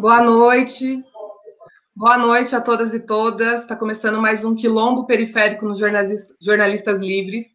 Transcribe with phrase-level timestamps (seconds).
[0.00, 1.04] Boa noite.
[1.94, 3.60] Boa noite a todas e todas.
[3.60, 7.48] Está começando mais um Quilombo Periférico nos Jornalistas Livres.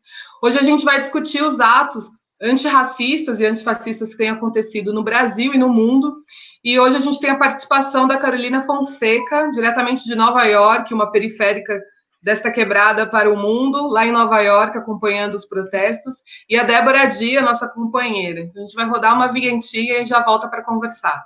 [0.43, 2.05] Hoje a gente vai discutir os atos
[2.39, 6.17] antirracistas e antifascistas que têm acontecido no Brasil e no mundo.
[6.63, 11.11] E hoje a gente tem a participação da Carolina Fonseca, diretamente de Nova York, uma
[11.11, 11.81] periférica
[12.21, 16.17] desta quebrada para o mundo, lá em Nova York, acompanhando os protestos,
[16.47, 18.41] e a Débora Dia, nossa companheira.
[18.41, 21.25] Então, a gente vai rodar uma vinhetinha e já volta para conversar.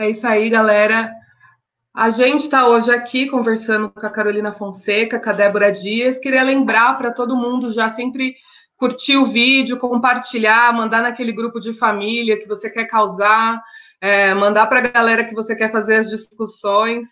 [0.00, 1.12] É isso aí, galera.
[1.94, 6.18] A gente está hoje aqui conversando com a Carolina Fonseca, com a Débora Dias.
[6.18, 8.34] Queria lembrar para todo mundo já sempre
[8.78, 13.62] curtir o vídeo, compartilhar, mandar naquele grupo de família que você quer causar,
[14.00, 17.06] é, mandar para a galera que você quer fazer as discussões.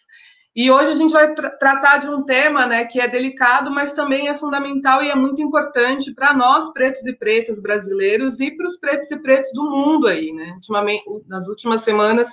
[0.56, 3.92] E hoje a gente vai tra tratar de um tema né, que é delicado, mas
[3.92, 8.64] também é fundamental e é muito importante para nós, pretos e pretas brasileiros, e para
[8.64, 10.33] os pretos e pretos do mundo aí.
[10.33, 10.53] Né?
[10.55, 12.31] Ultimamente, nas últimas semanas,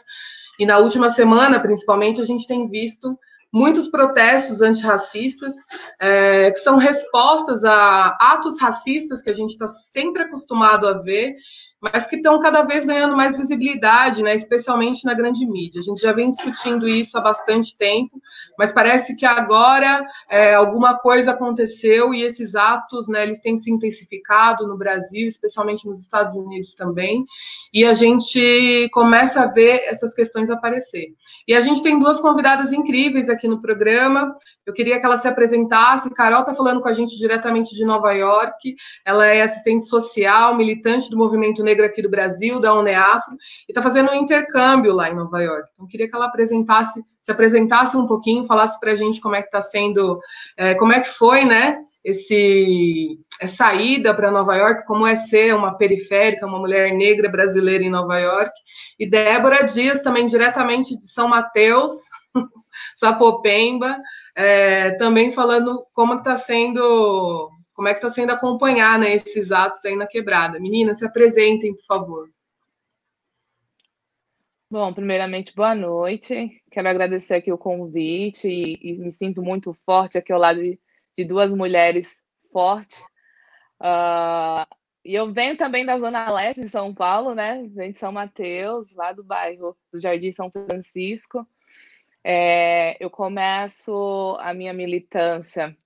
[0.60, 3.18] e na última semana, principalmente, a gente tem visto
[3.52, 5.54] muitos protestos antirracistas,
[6.00, 11.36] é, que são respostas a atos racistas que a gente está sempre acostumado a ver,
[11.82, 15.80] mas que estão cada vez ganhando mais visibilidade, né, especialmente na grande mídia.
[15.80, 18.20] A gente já vem discutindo isso há bastante tempo,
[18.58, 23.72] mas parece que agora é, alguma coisa aconteceu e esses atos, né, eles têm se
[23.72, 27.26] intensificado no Brasil, especialmente nos Estados Unidos também,
[27.74, 31.14] e a gente começa a ver essas questões aparecer.
[31.48, 34.36] E a gente tem duas convidadas incríveis aqui no programa.
[34.66, 36.10] Eu queria que ela se apresentasse.
[36.14, 38.76] Carol está falando com a gente diretamente de Nova York.
[39.06, 43.36] Ela é assistente social, militante do movimento negro Negra aqui do Brasil, da UNEAFRO,
[43.68, 45.70] e está fazendo um intercâmbio lá em Nova York.
[45.74, 49.42] Então, queria que ela apresentasse, se apresentasse um pouquinho, falasse para a gente como é
[49.42, 50.20] que está sendo,
[50.58, 55.54] é, como é que foi, né, esse essa ida para Nova York, como é ser
[55.54, 58.54] uma periférica, uma mulher negra brasileira em Nova York.
[58.98, 61.92] E Débora Dias, também diretamente de São Mateus,
[62.96, 63.98] Sapopemba,
[64.38, 69.84] é, também falando como está sendo como é que está sendo acompanhar né, esses atos
[69.84, 70.60] aí na quebrada?
[70.60, 72.30] Meninas, se apresentem, por favor.
[74.72, 76.64] Bom, primeiramente, boa noite.
[76.72, 80.80] Quero agradecer aqui o convite e, e me sinto muito forte aqui ao lado de,
[81.18, 83.00] de duas mulheres fortes.
[83.82, 84.66] Uh,
[85.04, 87.68] e eu venho também da Zona Leste de São Paulo, né?
[87.74, 91.46] Venho de São Mateus, lá do bairro do Jardim São Francisco.
[92.24, 95.78] É, eu começo a minha militância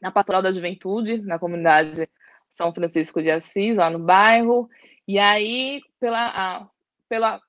[0.00, 2.08] na Pastoral da Juventude, na comunidade
[2.52, 4.68] São Francisco de Assis, lá no bairro.
[5.06, 6.68] E aí, pela, a,
[7.08, 7.40] pela,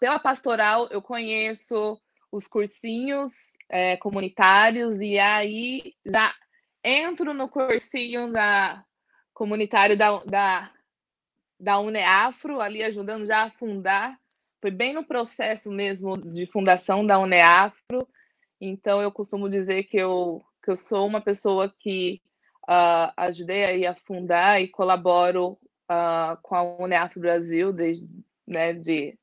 [0.00, 2.00] pela pastoral, eu conheço
[2.32, 6.32] os cursinhos é, comunitários, e aí já
[6.82, 8.84] entro no cursinho da
[9.32, 10.72] comunitário da, da,
[11.58, 14.18] da UNEAFRO, ali ajudando já a fundar.
[14.60, 18.08] Foi bem no processo mesmo de fundação da UNEAFRO.
[18.60, 22.22] Então, eu costumo dizer que eu que eu sou uma pessoa que
[22.62, 25.58] uh, ajudei a fundar e colaboro
[25.90, 28.08] uh, com a UNEAF Brasil desde
[28.46, 29.18] né, de,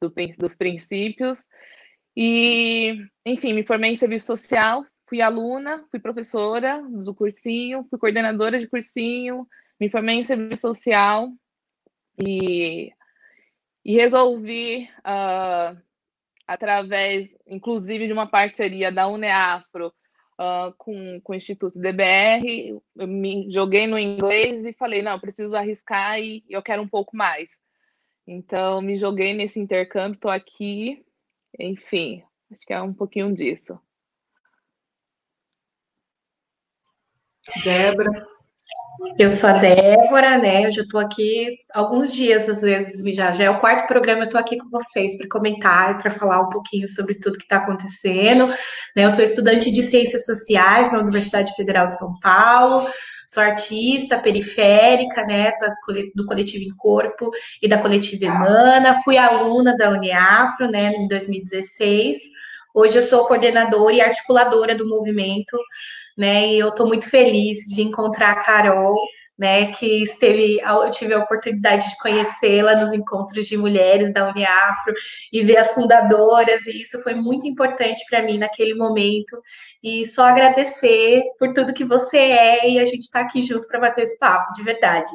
[0.00, 1.42] do, dos princípios.
[2.14, 8.60] E, enfim, me formei em serviço social, fui aluna, fui professora do cursinho, fui coordenadora
[8.60, 9.48] de cursinho,
[9.80, 11.30] me formei em serviço social
[12.22, 12.92] e,
[13.82, 15.80] e resolvi, uh,
[16.46, 19.90] através, inclusive, de uma parceria da UNEAFRO,
[20.38, 25.56] uh, com, com o Instituto DBR, eu me joguei no inglês e falei, não, preciso
[25.56, 27.60] arriscar e eu quero um pouco mais.
[28.26, 31.04] Então, me joguei nesse intercâmbio, estou aqui,
[31.58, 33.78] enfim, acho que é um pouquinho disso.
[37.64, 38.31] Débora.
[39.18, 40.66] Eu sou a Débora, né?
[40.66, 44.24] Eu já estou aqui alguns dias, às vezes, já, já é o quarto programa, eu
[44.26, 48.46] estou aqui com vocês para comentar, para falar um pouquinho sobre tudo que está acontecendo.
[48.96, 49.04] Né?
[49.04, 52.86] Eu sou estudante de Ciências Sociais na Universidade Federal de São Paulo,
[53.26, 55.52] sou artista periférica, né,
[56.14, 57.30] do Coletivo em Corpo
[57.60, 62.18] e da Coletiva Emana, fui aluna da Uniafro, né, em 2016.
[62.74, 65.58] Hoje eu sou coordenadora e articuladora do movimento
[66.16, 66.48] né?
[66.48, 68.96] E eu estou muito feliz de encontrar a Carol,
[69.38, 69.72] né?
[69.72, 74.94] Que esteve, eu tive a oportunidade de conhecê-la nos encontros de mulheres da Uniafro
[75.32, 79.40] e ver as fundadoras, e isso foi muito importante para mim naquele momento.
[79.82, 83.80] E só agradecer por tudo que você é e a gente está aqui junto para
[83.80, 85.10] bater esse papo, de verdade.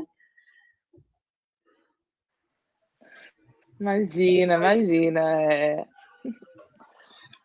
[3.79, 5.21] Imagina, imagina.
[5.53, 5.85] É,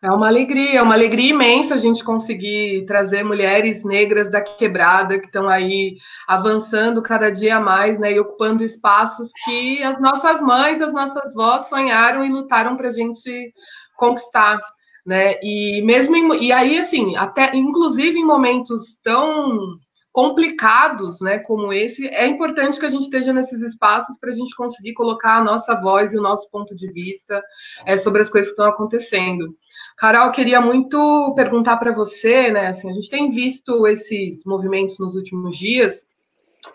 [0.03, 5.17] é uma alegria, é uma alegria imensa a gente conseguir trazer mulheres negras da quebrada
[5.17, 5.95] que estão aí
[6.27, 11.69] avançando cada dia mais, né, e ocupando espaços que as nossas mães, as nossas vós
[11.69, 13.53] sonharam e lutaram para a gente
[13.95, 14.59] conquistar,
[15.05, 15.35] né?
[15.41, 19.79] E mesmo em, e aí assim, até inclusive em momentos tão
[20.13, 24.55] complicados, né, como esse, é importante que a gente esteja nesses espaços para a gente
[24.55, 27.43] conseguir colocar a nossa voz e o nosso ponto de vista
[27.83, 29.57] é, sobre as coisas que estão acontecendo.
[29.97, 35.15] Carol, queria muito perguntar para você, né, assim, a gente tem visto esses movimentos nos
[35.15, 36.05] últimos dias,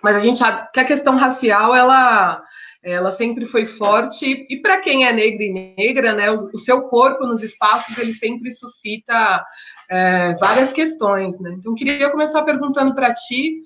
[0.03, 2.43] mas a gente sabe que a questão racial, ela
[2.83, 7.27] ela sempre foi forte e para quem é negro e negra, né, o, seu corpo
[7.27, 9.45] nos espaços ele sempre suscita
[9.89, 11.55] é, várias questões, né?
[11.59, 13.63] Então queria começar perguntando para ti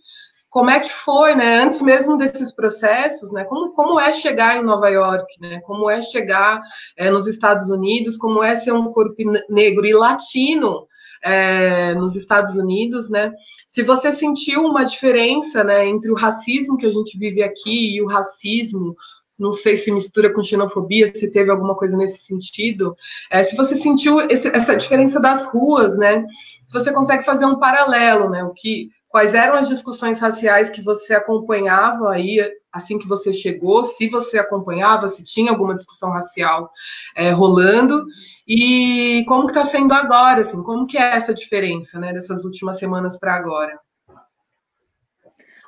[0.53, 4.63] como é que foi, né, antes mesmo desses processos, né, como, como é chegar em
[4.63, 6.61] Nova York, né, como é chegar
[6.95, 9.17] é, nos Estados Unidos, como é ser um corpo
[9.49, 10.87] negro e latino
[11.25, 13.33] é, nos Estados Unidos, né?
[13.67, 18.03] Se você sentiu uma diferença, né, entre o racismo que a gente vive aqui e
[18.03, 18.95] o racismo
[19.43, 22.97] não sei se mistura com xenofobia, se teve alguma coisa nesse sentido.
[23.29, 26.25] É, se você sentiu esse, essa diferença das ruas, né?
[26.65, 28.44] Se você consegue fazer um paralelo, né?
[28.44, 32.41] O que, quais eram as discussões raciais que você acompanhava aí
[32.73, 36.71] assim que você chegou, se você acompanhava, se tinha alguma discussão racial
[37.15, 38.06] é, rolando
[38.49, 42.79] e como que está sendo agora, assim, como que é essa diferença, né, dessas últimas
[42.79, 43.79] semanas para agora?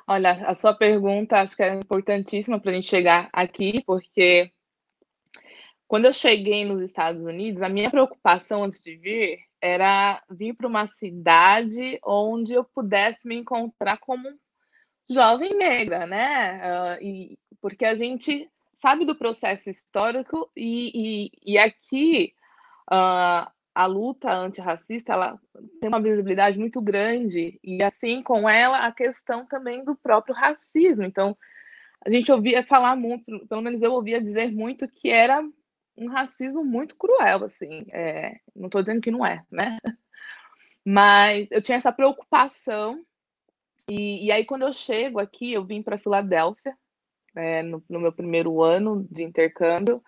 [0.07, 4.51] Olha, a sua pergunta acho que é importantíssima para a gente chegar aqui, porque
[5.87, 10.67] quando eu cheguei nos Estados Unidos, a minha preocupação antes de vir era vir para
[10.67, 14.29] uma cidade onde eu pudesse me encontrar como
[15.09, 16.61] jovem negra, né?
[16.61, 18.47] Uh, e, porque a gente
[18.77, 22.33] sabe do processo histórico e, e, e aqui
[22.91, 25.37] uh, a luta antirracista ela
[25.81, 31.03] tem uma visibilidade muito grande e assim com ela a questão também do próprio racismo.
[31.03, 31.37] Então
[32.05, 35.43] a gente ouvia falar muito, pelo menos eu ouvia dizer muito que era
[35.97, 37.85] um racismo muito cruel, assim.
[37.91, 39.77] É, não estou dizendo que não é, né?
[40.85, 43.03] Mas eu tinha essa preocupação
[43.89, 46.77] e, e aí quando eu chego aqui, eu vim para Filadélfia
[47.35, 50.01] é, no, no meu primeiro ano de intercâmbio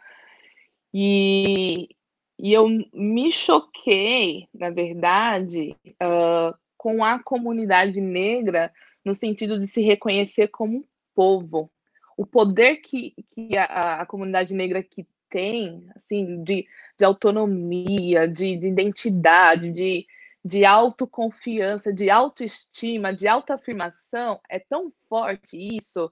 [0.94, 1.90] e,
[2.40, 8.72] e eu me choquei, na verdade, uh, com a comunidade negra
[9.04, 10.86] no sentido de se reconhecer como
[11.16, 11.72] povo.
[12.16, 16.66] O poder que, que a, a comunidade negra que tem, assim, de,
[16.98, 20.06] de autonomia, de, de identidade, de,
[20.44, 26.12] de autoconfiança, de autoestima, de autoafirmação, é tão forte isso,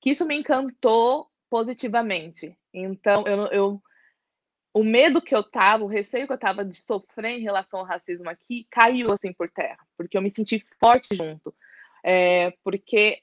[0.00, 2.56] que isso me encantou positivamente.
[2.72, 3.82] Então, eu, eu
[4.74, 7.86] o medo que eu tava, o receio que eu tava de sofrer em relação ao
[7.86, 11.54] racismo aqui, caiu assim por terra, porque eu me senti forte junto.
[12.02, 13.22] É, porque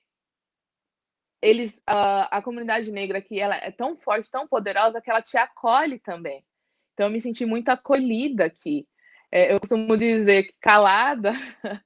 [1.41, 5.37] eles, a, a comunidade negra aqui, ela é tão forte, tão poderosa, que ela te
[5.37, 6.45] acolhe também.
[6.93, 8.87] Então, eu me senti muito acolhida aqui.
[9.29, 11.31] É, eu costumo dizer que calada,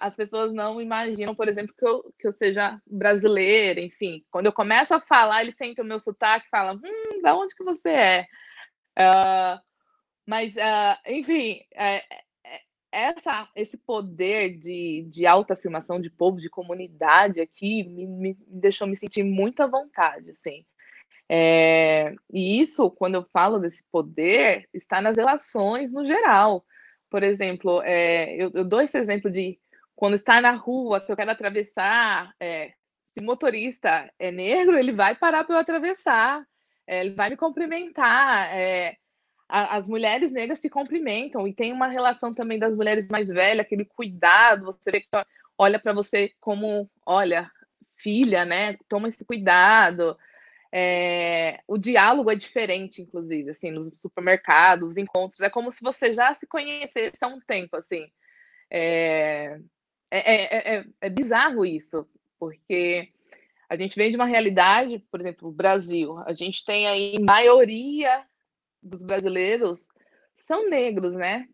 [0.00, 4.24] as pessoas não imaginam, por exemplo, que eu, que eu seja brasileira, enfim.
[4.30, 7.54] Quando eu começo a falar, eles sentem o meu sotaque e falam, hum, da onde
[7.54, 8.26] que você é?
[8.98, 9.60] Uh,
[10.26, 11.96] mas, uh, enfim, é,
[12.44, 18.86] é, essa, esse poder de, de autoafirmação de povo, de comunidade aqui, me, me deixou
[18.86, 20.64] me sentir muito à vontade, assim.
[21.28, 26.64] É, e isso, quando eu falo desse poder, está nas relações no geral.
[27.08, 29.58] Por exemplo, é, eu, eu, dou esse exemplo de
[29.96, 32.72] quando está na rua, que eu quero atravessar, é,
[33.06, 36.46] se o motorista é negro, ele vai parar para eu atravessar
[36.86, 38.54] é, ele vai me cumprimentar.
[38.56, 38.96] É,
[39.48, 43.64] a, as mulheres negras se cumprimentam e tem uma relação também das mulheres mais velhas,
[43.64, 44.66] aquele cuidado.
[44.66, 45.08] Você vê que
[45.58, 47.50] olha para você como, olha,
[47.96, 48.76] filha, né?
[48.88, 50.16] Toma esse cuidado.
[50.74, 55.42] É, o diálogo é diferente, inclusive, assim, nos supermercados, os encontros.
[55.42, 58.10] É como se você já se conhecesse há um tempo, assim.
[58.70, 59.58] É,
[60.10, 62.08] é, é, é bizarro isso,
[62.38, 63.12] porque
[63.72, 66.18] a gente vem de uma realidade, por exemplo, o Brasil.
[66.26, 68.22] A gente tem aí maioria
[68.82, 69.88] dos brasileiros
[70.42, 71.48] são negros, né?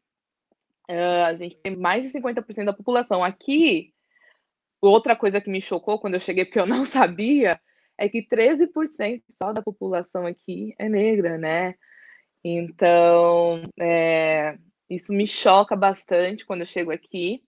[0.91, 3.23] Uh, a gente tem mais de 50% da população.
[3.23, 3.95] Aqui,
[4.81, 7.61] outra coisa que me chocou quando eu cheguei, porque eu não sabia,
[7.97, 11.77] é que 13% só da população aqui é negra, né?
[12.43, 14.59] Então, é,
[14.91, 17.45] isso me choca bastante quando eu chego aqui.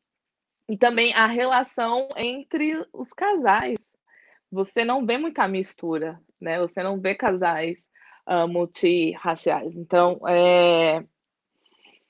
[0.68, 3.89] E também a relação entre os casais.
[4.50, 6.58] Você não vê muita mistura, né?
[6.58, 7.88] Você não vê casais
[8.28, 9.76] uh, multirraciais.
[9.76, 11.04] Então, é,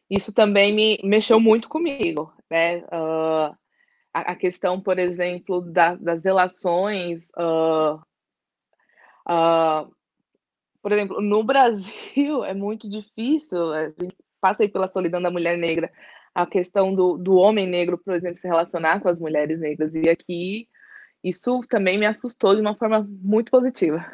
[0.09, 2.79] isso também me mexeu muito comigo, né?
[2.79, 3.55] Uh,
[4.13, 7.29] a, a, questão, por exemplo, da, das relações.
[7.39, 8.01] Uh,
[10.83, 15.57] por exemplo, no Brasil é muito difícil, a gente passa aí pela solidão da mulher
[15.59, 15.93] negra,
[16.35, 19.95] a questão do, do homem negro, por exemplo, se relacionar com as mulheres negras.
[19.95, 20.69] E aqui
[21.23, 24.05] isso também me assustou de uma forma muito positiva.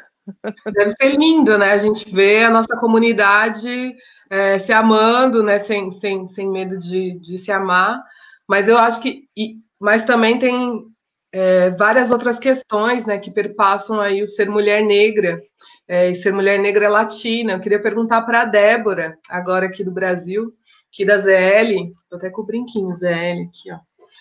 [0.65, 1.71] Deve ser lindo, né?
[1.71, 3.95] A gente vê a nossa comunidade
[4.29, 5.57] é, se amando, né?
[5.57, 8.03] Sem, sem, sem medo de, de se amar.
[8.47, 9.27] Mas eu acho que.
[9.35, 10.85] E, mas também tem
[11.31, 15.41] é, várias outras questões né, que perpassam aí o ser mulher negra
[15.87, 17.53] é, e ser mulher negra latina.
[17.53, 20.53] Eu queria perguntar para a Débora, agora aqui do Brasil,
[20.91, 23.77] aqui da ZL, estou até com o brinquinho ZL aqui, ó.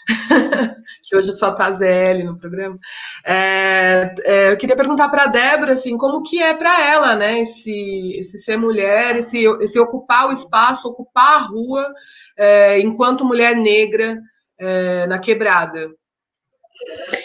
[1.02, 2.78] que hoje só tá ZL no programa.
[3.24, 7.40] É, é, eu queria perguntar para a Débora assim, como que é para ela, né,
[7.40, 11.92] esse, esse ser mulher, esse, esse ocupar o espaço, ocupar a rua
[12.36, 14.18] é, enquanto mulher negra
[14.58, 15.90] é, na quebrada.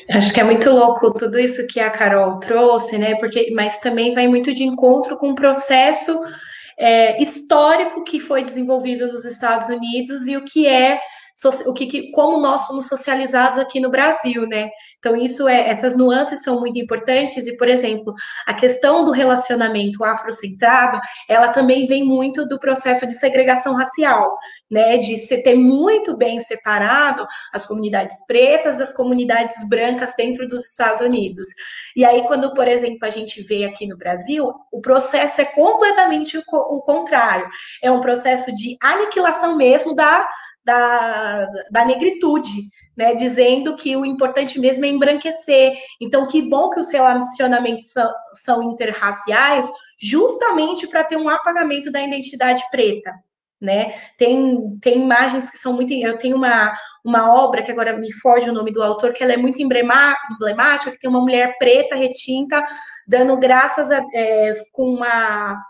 [0.09, 3.15] Acho que é muito louco tudo isso que a Carol trouxe, né?
[3.15, 6.17] Porque, mas também vai muito de encontro com o processo
[6.77, 10.99] é, histórico que foi desenvolvido nos Estados Unidos e o que é
[11.49, 14.69] o que, que, como nós fomos socializados aqui no Brasil, né?
[14.99, 18.13] Então, isso é, essas nuances são muito importantes, e, por exemplo,
[18.45, 24.37] a questão do relacionamento afrocentrado, ela também vem muito do processo de segregação racial,
[24.69, 24.97] né?
[24.97, 31.01] De se ter muito bem separado as comunidades pretas das comunidades brancas dentro dos Estados
[31.01, 31.47] Unidos.
[31.95, 36.37] E aí, quando, por exemplo, a gente vê aqui no Brasil, o processo é completamente
[36.37, 37.47] o, o contrário.
[37.81, 40.27] É um processo de aniquilação mesmo da
[40.63, 42.61] da, da negritude,
[42.95, 43.15] né?
[43.15, 45.73] Dizendo que o importante mesmo é embranquecer.
[46.01, 52.01] Então, que bom que os relacionamentos são, são interraciais, justamente para ter um apagamento da
[52.01, 53.13] identidade preta.
[53.59, 53.93] Né?
[54.17, 55.93] Tem, tem imagens que são muito.
[55.93, 56.73] Eu tenho uma,
[57.05, 60.89] uma obra que agora me foge o nome do autor, que ela é muito emblemática,
[60.91, 62.63] que tem uma mulher preta retinta
[63.07, 65.61] dando graças a, é, com uma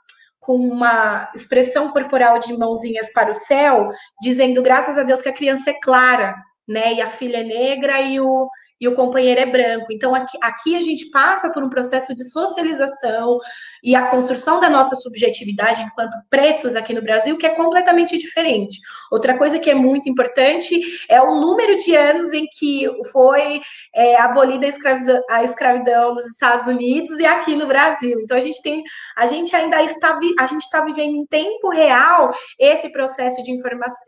[0.41, 5.33] com uma expressão corporal de mãozinhas para o céu, dizendo graças a Deus que a
[5.33, 6.36] criança é clara,
[6.67, 6.95] né?
[6.95, 8.50] E a filha é negra e o,
[8.82, 9.86] e o companheiro é branco.
[9.92, 13.40] Então, aqui, aqui a gente passa por um processo de socialização
[13.84, 18.80] e a construção da nossa subjetividade enquanto pretos aqui no Brasil, que é completamente diferente.
[19.12, 23.62] Outra coisa que é muito importante é o número de anos em que foi
[23.94, 28.20] é, abolida a escravidão, a escravidão nos Estados Unidos e aqui no Brasil.
[28.20, 28.84] Então, a gente tem,
[29.16, 33.52] a gente ainda está, a gente está vivendo em tempo real esse processo de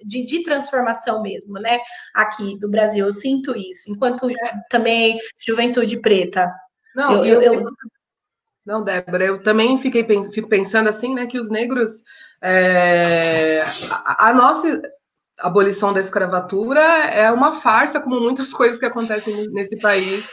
[0.03, 1.79] de, de transformação mesmo, né?
[2.13, 3.91] Aqui do Brasil, eu sinto isso.
[3.91, 4.27] Enquanto
[4.69, 6.51] também juventude preta.
[6.95, 7.71] Não, eu, eu, eu...
[8.65, 12.03] não, Débora, eu também fiquei fico pensando assim, né, que os negros,
[12.41, 14.81] é, a, a, nossa
[15.39, 20.23] abolição da escravatura é uma farsa, como muitas coisas que acontecem nesse país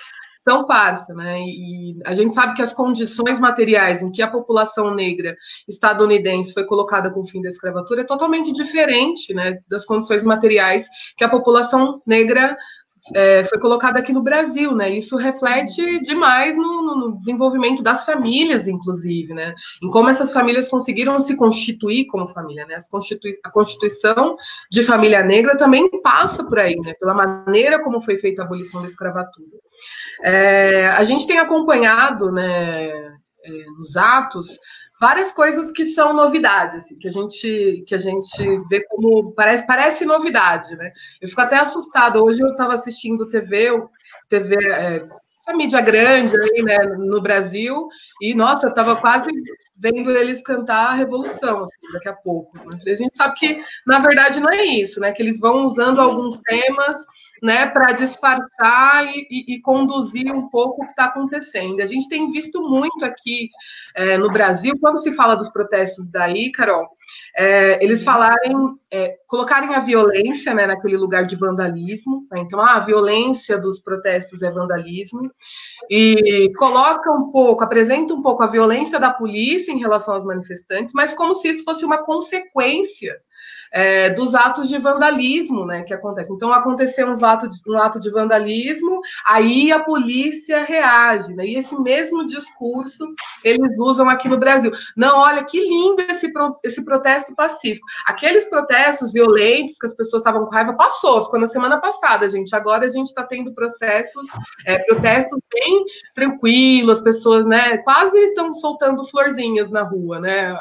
[0.43, 1.39] são farsa, né?
[1.41, 5.37] E a gente sabe que as condições materiais em que a população negra
[5.69, 10.87] estadunidense foi colocada com o fim da escravatura é totalmente diferente, né, das condições materiais
[11.17, 12.57] que a população negra
[13.15, 14.91] é, foi colocada aqui no Brasil, né?
[14.91, 19.55] Isso reflete demais no, no, desenvolvimento das famílias, inclusive, né?
[19.83, 22.77] Em como essas famílias conseguiram se constituir como família, né?
[22.91, 24.37] Constitui a constituição
[24.71, 26.95] de família negra também passa por aí, né?
[26.95, 29.49] Pela maneira como foi feita a abolição da escravatura.
[30.23, 32.89] É, a gente tem acompanhado, né?
[33.43, 34.59] É, nos atos
[35.01, 39.67] várias coisas que são novidades, assim, que a gente que a gente vê como parece
[39.67, 40.93] parece novidade, né?
[41.21, 42.23] Eu fico até assustada.
[42.23, 43.71] Hoje eu estava assistindo TV,
[44.29, 45.09] TV é,
[45.41, 47.89] essa mídia grande aí, né, no Brasil,
[48.21, 49.31] e nossa, eu estava quase
[49.75, 51.67] vendo eles cantar a Revolução.
[51.93, 52.59] Daqui a pouco.
[52.59, 55.13] A gente sabe que, na verdade, não é isso, né?
[55.13, 56.97] Que eles vão usando alguns temas
[57.43, 61.81] né, para disfarçar e, e, e, conduzir um pouco o que está acontecendo.
[61.81, 63.49] A gente tem visto muito aqui
[63.97, 66.87] é, no Brasil, quando se fala dos protestos daí, Carol,
[67.37, 68.55] é, eles falarem,
[68.91, 72.27] é, colocarem a violência né, naquele lugar de vandalismo.
[72.31, 72.41] Né?
[72.41, 75.31] Então, ah, a violência dos protestos é vandalismo.
[75.89, 80.93] E coloca um pouco, apresenta um pouco a violência da polícia em relação aos manifestantes,
[80.93, 83.21] mas como se isso fosse uma consequência
[83.73, 86.35] é, dos atos de vandalismo né, que acontecem.
[86.35, 91.33] Então, aconteceu um ato, de, um ato de vandalismo, aí a polícia reage.
[91.35, 93.07] Né, e esse mesmo discurso
[93.45, 94.73] eles usam aqui no Brasil.
[94.97, 96.33] Não, olha que lindo esse,
[96.65, 97.87] esse protesto pacífico.
[98.07, 102.55] Aqueles protestos violentos que as pessoas estavam com raiva passou, ficou na semana passada, gente.
[102.55, 104.27] Agora a gente está tendo processos,
[104.67, 105.85] é, protestos bem
[106.15, 110.57] tranquilos, as pessoas né, quase estão soltando florzinhas na rua, né?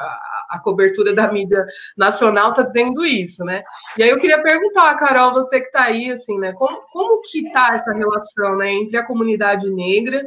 [0.50, 1.64] A, cobertura da mídia
[1.96, 3.62] nacional está dizendo isso, né?
[3.96, 6.52] E aí eu queria perguntar, Carol, você que está aí, assim, né?
[6.52, 10.24] Como, como que está essa relação, né, entre a comunidade negra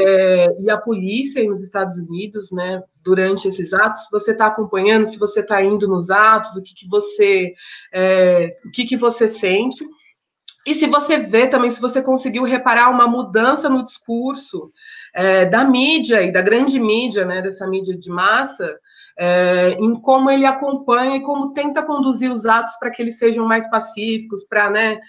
[0.00, 2.82] é, e a polícia nos Estados Unidos, né?
[3.04, 5.08] Durante esses atos, você está acompanhando?
[5.08, 7.54] Se você está indo nos atos, o que, que você,
[7.92, 9.84] é, o que, que você sente?
[10.68, 14.70] E se você vê também, se você conseguiu reparar uma mudança no discurso
[15.14, 18.78] é, da mídia e da grande mídia, né, dessa mídia de massa,
[19.20, 23.44] é, em como ele acompanha e como tenta conduzir os atos para que eles sejam
[23.44, 25.00] mais pacíficos, para né,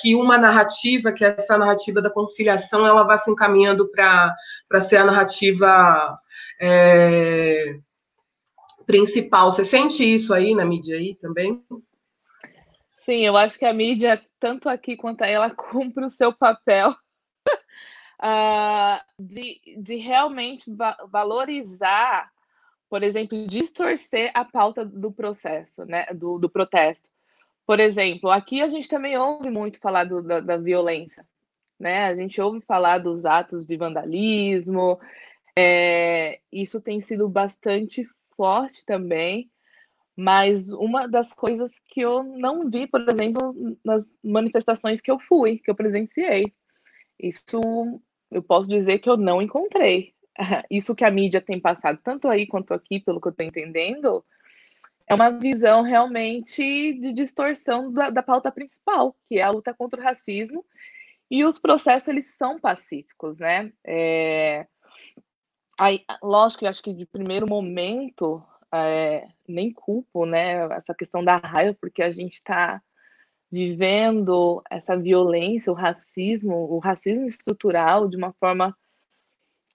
[0.00, 4.98] que uma narrativa, que é essa narrativa da conciliação, ela vá se encaminhando para ser
[4.98, 6.18] a narrativa
[6.60, 7.78] é,
[8.86, 9.50] principal.
[9.50, 11.64] Você sente isso aí na mídia aí também?
[12.98, 16.90] Sim, eu acho que a mídia, tanto aqui quanto aí, ela cumpre o seu papel
[18.20, 22.33] uh, de, de realmente va valorizar
[22.88, 27.10] por exemplo, distorcer a pauta do processo, né, do, do protesto.
[27.66, 31.26] Por exemplo, aqui a gente também ouve muito falar do, da, da, violência,
[31.78, 32.04] né?
[32.04, 34.98] A gente ouve falar dos atos de vandalismo,
[35.56, 39.50] é, isso tem sido bastante forte também,
[40.16, 45.58] mas uma das coisas que eu não vi, por exemplo, nas manifestações que eu fui,
[45.58, 46.52] que eu presenciei,
[47.18, 47.60] isso
[48.30, 50.13] eu posso dizer que eu não encontrei.
[50.70, 54.24] isso que a mídia tem passado, tanto aí quanto aqui, pelo que eu estou entendendo,
[55.06, 56.62] é uma visão realmente
[56.94, 60.64] de distorção da, da, pauta principal, que é a luta contra o racismo,
[61.30, 63.72] e os processos eles são pacíficos, né?
[63.86, 64.66] É...
[65.78, 68.42] Aí, lógico que acho que de primeiro momento
[68.72, 72.80] é, nem culpo, né, essa questão da raiva, porque a gente está
[73.50, 78.76] vivendo essa violência, o racismo, o racismo estrutural de uma forma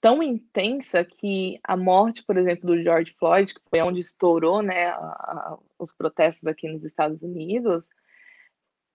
[0.01, 4.87] tão intensa que a morte, por exemplo, do George Floyd, que foi onde estourou né,
[4.87, 7.87] a, a, os protestos aqui nos Estados Unidos,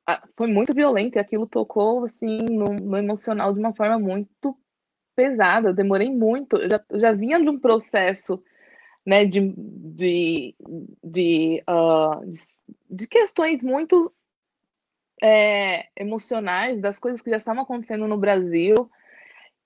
[0.07, 4.57] a, foi muito violento e aquilo tocou assim no, no, emocional de uma forma muito
[5.14, 5.69] pesada.
[5.69, 8.43] Eu demorei muito, eu já, eu já vinha de um processo
[9.05, 10.55] né, de, de,
[11.03, 12.40] de, uh, de,
[12.90, 14.12] de questões muito
[15.23, 18.90] é, emocionais das coisas que já estavam acontecendo no Brasil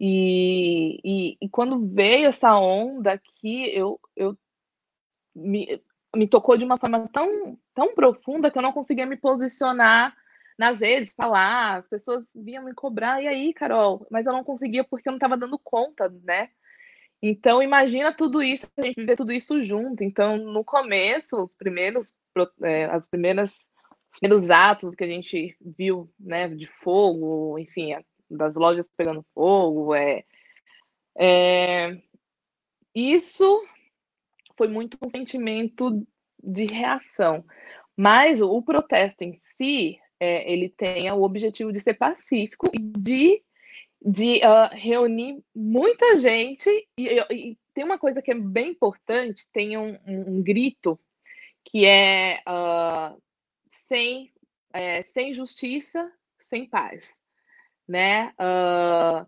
[0.01, 4.39] e, e, e, quando veio essa onda aqui, eu, eu
[5.35, 5.83] me,
[6.15, 10.17] me tocou de uma forma tão, tão profunda que eu não conseguia me posicionar
[10.59, 14.07] nas redes, falar, as pessoas vinham me cobrar, e aí, Carol?
[14.11, 16.51] Mas eu não conseguia porque eu não estava dando conta, né?
[17.23, 20.05] Então, imagina tudo isso, a gente viver tudo isso junto.
[20.05, 22.15] Então, no começo, os primeiros,
[22.63, 23.69] é, as primeiras,
[24.13, 27.95] os primeiros atos que a gente viu, né, de fogo, enfim,
[28.31, 29.95] das lojas pegando fogo.
[29.95, 30.25] É,
[31.19, 32.01] é,
[32.95, 33.67] isso
[34.57, 36.07] foi muito um sentimento
[36.43, 37.45] de reação.
[37.97, 43.43] Mas o protesto em si, é, ele tem o objetivo de ser pacífico e de,
[44.01, 46.71] de uh, reunir muita gente.
[46.97, 50.99] E, e, tem uma coisa que é bem importante: tem um, um, um grito
[51.65, 53.21] que é uh,
[53.69, 54.33] sem,
[54.73, 56.11] é, sem justiça,
[56.45, 57.18] sem paz
[57.89, 58.33] né?
[58.39, 59.27] Uh,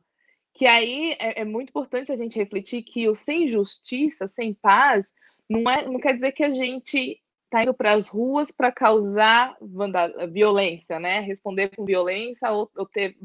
[0.52, 5.10] que aí é, é, muito importante a gente refletir que o sem justiça, sem paz,
[5.48, 9.56] não, é, não quer dizer que a gente está indo para as ruas para causar
[10.30, 11.20] violência, né?
[11.20, 13.16] Responder com violência ou, ou, ter,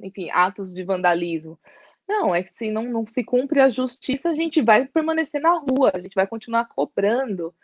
[0.00, 1.58] enfim, atos de vandalismo.
[2.06, 5.58] Não, é que se não, não se cumpre a justiça, a gente vai permanecer na
[5.58, 7.54] rua, a gente vai continuar cobrando.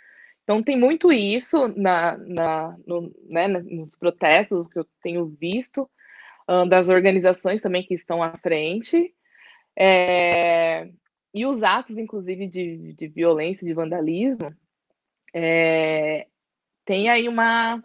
[0.43, 5.89] Então tem muito isso na, na, no, né, nos protestos que eu tenho visto,
[6.69, 9.15] das organizações também que estão à frente,
[9.79, 10.91] é,
[11.33, 14.53] e os atos, inclusive, de, de violência, de vandalismo,
[15.35, 16.27] é,
[16.85, 17.83] tem aí uma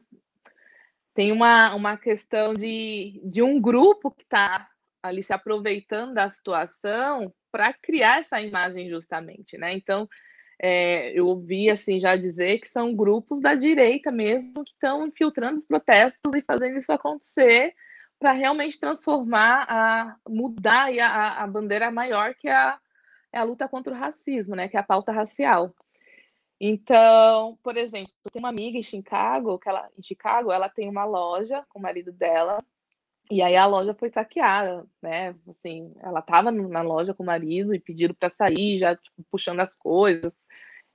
[1.14, 4.68] tem uma, uma questão de, de um grupo que está
[5.04, 9.74] ali se aproveitando da situação para criar essa imagem justamente, né?
[9.74, 10.10] Então,
[10.60, 15.58] é, eu ouvi assim já dizer que são grupos da direita mesmo que estão infiltrando
[15.58, 17.76] os protestos e fazendo isso acontecer
[18.24, 22.80] para realmente transformar, a mudar a, a bandeira maior que é a,
[23.34, 24.70] é a luta contra o racismo, né?
[24.70, 25.76] Que é a pauta racial.
[26.58, 31.04] Então, por exemplo, tem uma amiga em Chicago, que ela, em Chicago, ela tem uma
[31.04, 32.64] loja com o marido dela,
[33.30, 35.36] e aí a loja foi saqueada, né?
[35.50, 39.60] Assim, ela estava na loja com o marido e pediram para sair, já tipo, puxando
[39.60, 40.32] as coisas.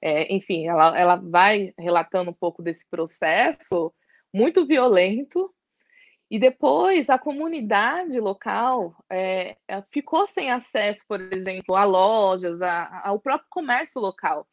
[0.00, 3.92] É, enfim, ela, ela vai relatando um pouco desse processo
[4.32, 5.52] muito violento.
[6.30, 13.02] E depois a comunidade local é, é ficou sem acesso, por exemplo, a lojas, a,
[13.04, 14.46] ao próprio comércio local.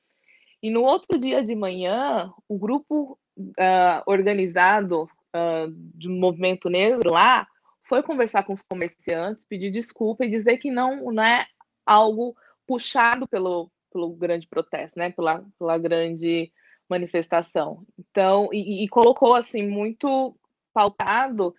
[0.63, 7.45] E no outro dia de manhã, o grupo uh, organizado uh, do movimento negro lá
[7.83, 11.45] foi conversar com os comerciantes, pedir desculpa e dizer que não, não é
[11.85, 12.35] algo
[12.65, 15.11] puxado pelo, pelo grande protesto, né?
[15.11, 16.51] Pela, pela grande
[16.89, 17.85] manifestação.
[17.99, 20.35] Então, e, e colocou assim muito
[20.73, 21.53] pautado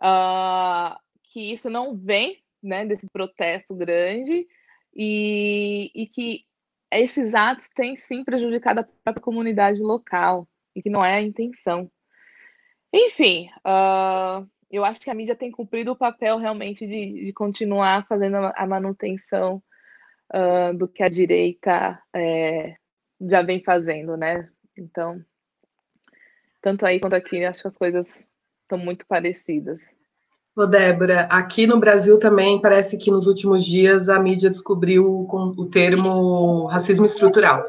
[0.00, 4.46] uh, que isso não vem né, desse protesto grande
[4.94, 6.44] e, e que
[6.90, 11.90] esses atos têm sim prejudicado a própria comunidade local e que não é a intenção.
[12.92, 18.06] Enfim, uh, eu acho que a mídia tem cumprido o papel realmente de, de continuar
[18.06, 19.62] fazendo a manutenção
[20.34, 22.76] uh, do que a direita é,
[23.20, 24.48] já vem fazendo, né?
[24.76, 25.24] Então,
[26.60, 28.27] tanto aí quanto aqui, acho que as coisas
[28.68, 29.80] estão muito parecidas.
[30.54, 35.66] Ô, Débora, aqui no Brasil também parece que nos últimos dias a mídia descobriu o
[35.66, 37.64] termo racismo estrutural.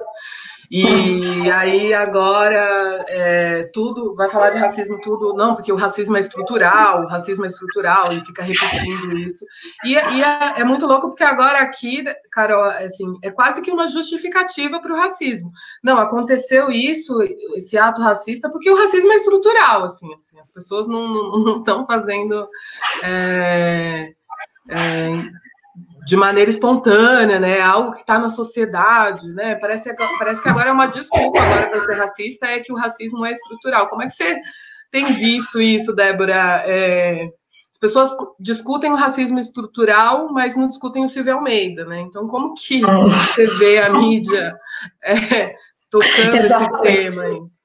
[0.71, 6.19] E aí agora é, tudo vai falar de racismo tudo não porque o racismo é
[6.19, 9.43] estrutural, o racismo é estrutural e fica repetindo isso.
[9.83, 13.87] E, e é, é, muito louco porque agora aqui, Carol, assim, é quase que uma
[13.87, 15.51] justificativa para o racismo.
[15.83, 17.19] Não aconteceu isso,
[17.55, 22.47] esse ato racista, porque o racismo é estrutural, assim, assim as pessoas não estão fazendo
[23.03, 24.13] é,
[24.69, 25.09] é,
[26.05, 27.61] de maneira espontânea, né?
[27.61, 29.55] Algo que está na sociedade, né?
[29.55, 33.25] Parece, parece que agora é uma desculpa agora para ser racista é que o racismo
[33.25, 33.87] é estrutural.
[33.87, 34.37] Como é que você
[34.91, 36.63] tem visto isso, Débora?
[36.65, 37.29] É,
[37.71, 42.01] as pessoas discutem o racismo estrutural, mas não discutem o Silvio Almeida, né?
[42.01, 44.55] Então, como que você vê a mídia
[45.03, 45.53] é,
[45.89, 47.58] tocando esse tema aí?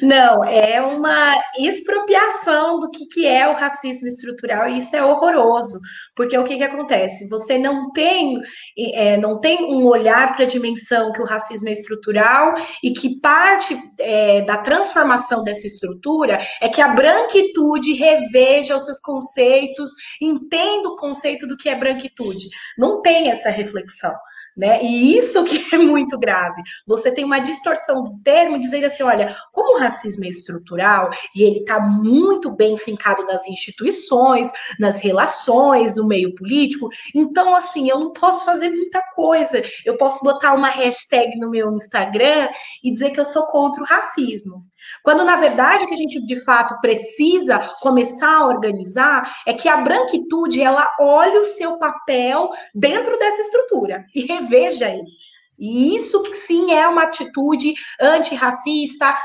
[0.00, 5.78] Não, é uma expropriação do que, que é o racismo estrutural e isso é horroroso,
[6.16, 7.28] porque o que, que acontece?
[7.28, 8.40] Você não tem,
[8.76, 13.20] é, não tem um olhar para a dimensão que o racismo é estrutural e que
[13.20, 20.88] parte é, da transformação dessa estrutura é que a branquitude reveja os seus conceitos, entenda
[20.88, 22.48] o conceito do que é branquitude.
[22.78, 24.14] Não tem essa reflexão.
[24.56, 24.82] Né?
[24.82, 26.62] E isso que é muito grave.
[26.86, 31.42] Você tem uma distorção do termo dizendo assim: olha, como o racismo é estrutural e
[31.42, 37.98] ele está muito bem fincado nas instituições, nas relações, no meio político, então assim, eu
[37.98, 39.60] não posso fazer muita coisa.
[39.84, 42.48] Eu posso botar uma hashtag no meu Instagram
[42.82, 44.64] e dizer que eu sou contra o racismo.
[45.02, 49.68] Quando, na verdade, o que a gente de fato precisa começar a organizar é que
[49.68, 55.23] a branquitude ela olhe o seu papel dentro dessa estrutura e reveja ele.
[55.58, 59.16] E isso que sim é uma atitude antirracista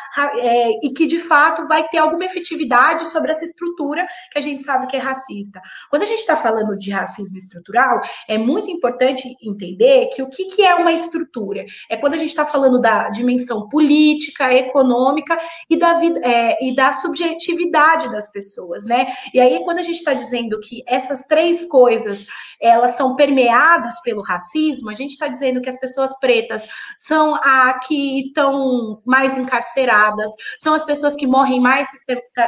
[0.41, 4.63] é, e que de fato vai ter alguma efetividade sobre essa estrutura que a gente
[4.63, 5.61] sabe que é racista.
[5.89, 10.45] Quando a gente está falando de racismo estrutural, é muito importante entender que o que,
[10.45, 11.65] que é uma estrutura?
[11.89, 15.35] É quando a gente está falando da dimensão política, econômica
[15.69, 19.07] e da, vida, é, e da subjetividade das pessoas, né?
[19.33, 22.27] E aí, quando a gente está dizendo que essas três coisas
[22.61, 27.79] elas são permeadas pelo racismo, a gente está dizendo que as pessoas pretas são a
[27.79, 31.87] que estão mais encarceradas, são as pessoas que morrem mais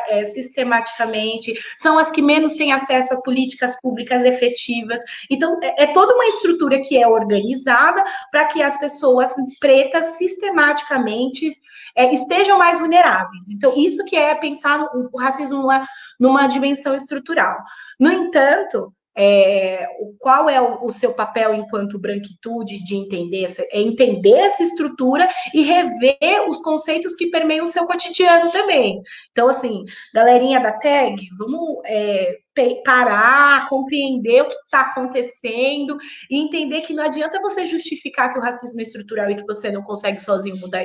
[0.07, 4.99] é, sistematicamente, são as que menos têm acesso a políticas públicas efetivas.
[5.29, 11.49] Então, é, é toda uma estrutura que é organizada para que as pessoas pretas sistematicamente
[11.95, 13.49] é, estejam mais vulneráveis.
[13.49, 15.86] Então, isso que é pensar o racismo numa,
[16.19, 17.57] numa dimensão estrutural.
[17.99, 19.86] No entanto, é,
[20.19, 25.28] qual é o, o, seu papel enquanto branquitude de entender essa, é entender essa estrutura
[25.54, 29.02] e rever os conceitos que permeiam o seu cotidiano também.
[29.32, 32.38] Então, assim, galerinha da tag, vamos é,
[32.86, 35.97] parar, compreender o que está acontecendo
[36.30, 39.71] e entender que não adianta você justificar que o racismo é estrutural e que você
[39.71, 40.84] não consegue sozinho mudar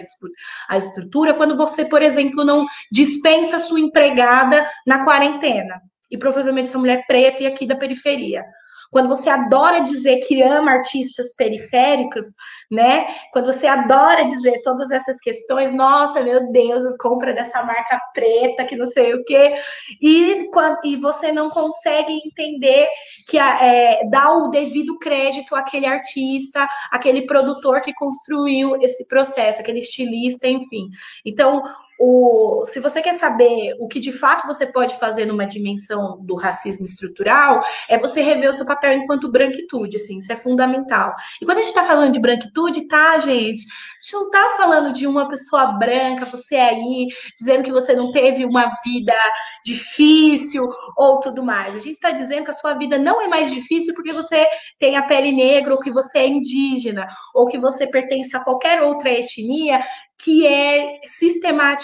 [0.69, 6.79] a estrutura quando você, por exemplo, não dispensa sua empregada na quarentena e provavelmente essa
[6.79, 8.45] mulher preta e aqui da periferia.
[8.91, 12.27] Quando você adora dizer que ama artistas periféricos,
[12.71, 13.07] né?
[13.33, 18.77] Quando você adora dizer todas essas questões, nossa, meu Deus, compra dessa marca preta, que
[18.77, 19.55] não sei o quê,
[20.01, 20.49] e,
[20.85, 22.89] e você não consegue entender
[23.29, 29.81] que é, dá o devido crédito àquele artista, aquele produtor que construiu esse processo, aquele
[29.81, 30.89] estilista, enfim.
[31.25, 31.63] Então,
[31.99, 36.35] o, se você quer saber o que de fato você pode fazer numa dimensão do
[36.35, 41.15] racismo estrutural, é você rever o seu papel enquanto branquitude, assim, isso é fundamental.
[41.41, 43.63] E quando a gente está falando de branquitude, tá, gente?
[43.63, 48.13] A gente não está falando de uma pessoa branca, você aí, dizendo que você não
[48.13, 49.15] teve uma vida
[49.65, 51.75] difícil ou tudo mais.
[51.75, 54.47] A gente está dizendo que a sua vida não é mais difícil porque você
[54.79, 58.83] tem a pele negra, ou que você é indígena, ou que você pertence a qualquer
[58.83, 59.83] outra etnia
[60.19, 61.01] que é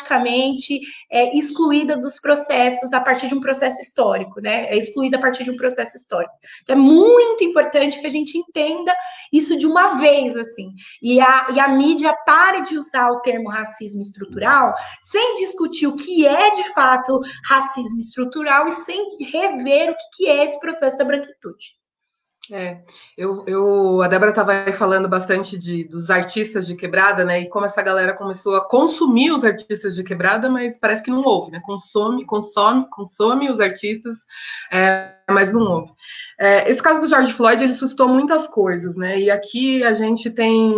[0.02, 4.66] sistematicamente é, excluída dos processos a partir de um processo histórico, né?
[4.66, 6.34] É excluída a partir de um processo histórico.
[6.62, 8.94] Então, é muito importante que a gente entenda
[9.32, 10.72] isso de uma vez, assim.
[11.02, 15.96] E a, e a mídia pare de usar o termo racismo estrutural sem discutir o
[15.96, 21.04] que é de fato racismo estrutural e sem rever o que é esse processo da
[21.04, 21.81] branquitude.
[22.50, 22.82] É,
[23.16, 27.42] eu, eu, a Débora estava falando bastante de, dos artistas de quebrada, né?
[27.42, 31.22] E como essa galera começou a consumir os artistas de quebrada, mas parece que não
[31.22, 31.60] houve, né?
[31.64, 34.18] Consome, consome, consome os artistas,
[34.72, 35.92] é, mas não houve.
[36.38, 39.20] É, esse caso do George Floyd, ele suscitou muitas coisas, né?
[39.20, 40.74] E aqui a gente tem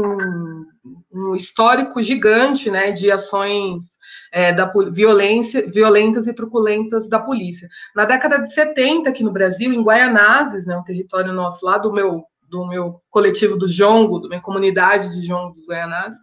[1.13, 2.93] um histórico gigante, né?
[2.93, 3.85] De ações
[4.35, 7.69] é, da violência, violentas e truculentas da polícia.
[7.95, 11.93] Na década de 70, aqui no Brasil, em Guaianazes, né, um território nosso lá do
[11.93, 16.21] meu do meu coletivo do Jongo, da minha comunidade de Jongo dos Guaianazes,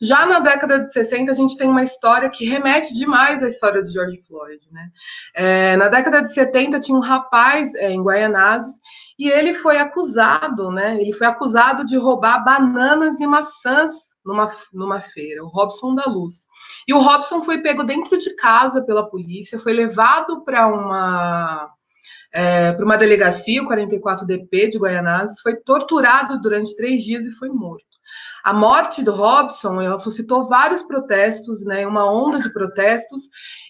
[0.00, 3.82] já na década de 60 a gente tem uma história que remete demais à história
[3.82, 4.64] do George Floyd.
[4.70, 4.88] Né?
[5.34, 8.76] É, na década de 70 tinha um rapaz é, em Guaianazes
[9.18, 10.98] e ele foi acusado, né?
[11.00, 16.46] Ele foi acusado de roubar bananas e maçãs numa, numa feira, o Robson da Luz.
[16.88, 21.70] E o Robson foi pego dentro de casa pela polícia, foi levado para uma
[22.32, 27.48] é, para uma delegacia, o 44DP de Guaianazes, foi torturado durante três dias e foi
[27.48, 27.94] morto.
[28.42, 33.22] A morte do Robson ela suscitou vários protestos, né, uma onda de protestos,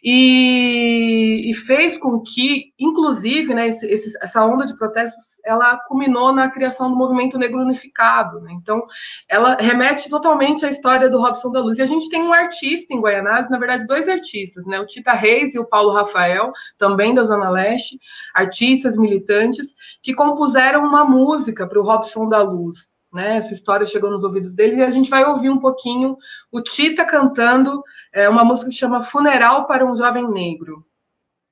[0.06, 6.30] e, e fez com que, inclusive, né, esse, esse, essa onda de protestos, ela culminou
[6.30, 8.38] na criação do movimento negro unificado.
[8.40, 8.52] Né?
[8.52, 8.84] Então,
[9.26, 11.78] ela remete totalmente à história do Robson da Luz.
[11.78, 15.12] E a gente tem um artista em Guaianazes, na verdade, dois artistas, né, o Tita
[15.12, 17.98] Reis e o Paulo Rafael, também da Zona Leste,
[18.34, 23.36] artistas militantes, que compuseram uma música para o Robson da Luz né?
[23.36, 26.18] Essa história chegou nos ouvidos dele e a gente vai ouvir um pouquinho
[26.50, 30.84] o Tita cantando é, uma música que chama Funeral para um Jovem Negro.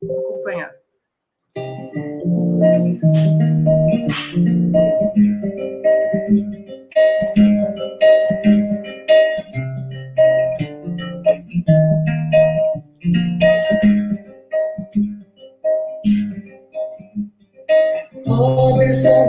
[0.02, 0.72] Vamos acompanhar.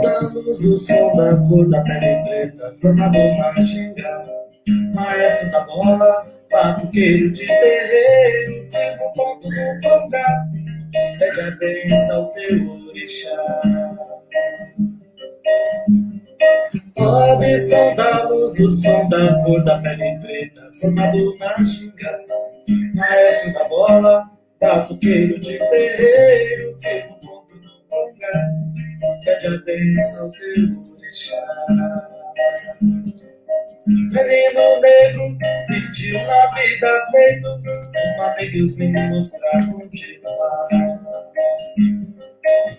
[0.00, 4.26] Da luz do som da cor da pele preta, formado na ginga.
[4.94, 10.44] Maestro da bola, batuqueiro de terreiro, vivo ponto do congá.
[11.18, 13.60] Pede a benção ao teu orixá.
[17.96, 22.20] Da luz do som da cor da pele preta, formado na ginga.
[22.94, 24.24] Maestro da bola,
[24.60, 27.13] batuqueiro de terreiro, vivo
[27.94, 28.34] congá
[29.24, 31.44] pede a bênção teu orixá.
[33.86, 37.48] Menino negro pediu na vida feito
[38.16, 40.68] uma amiga e os meninos pra continuar.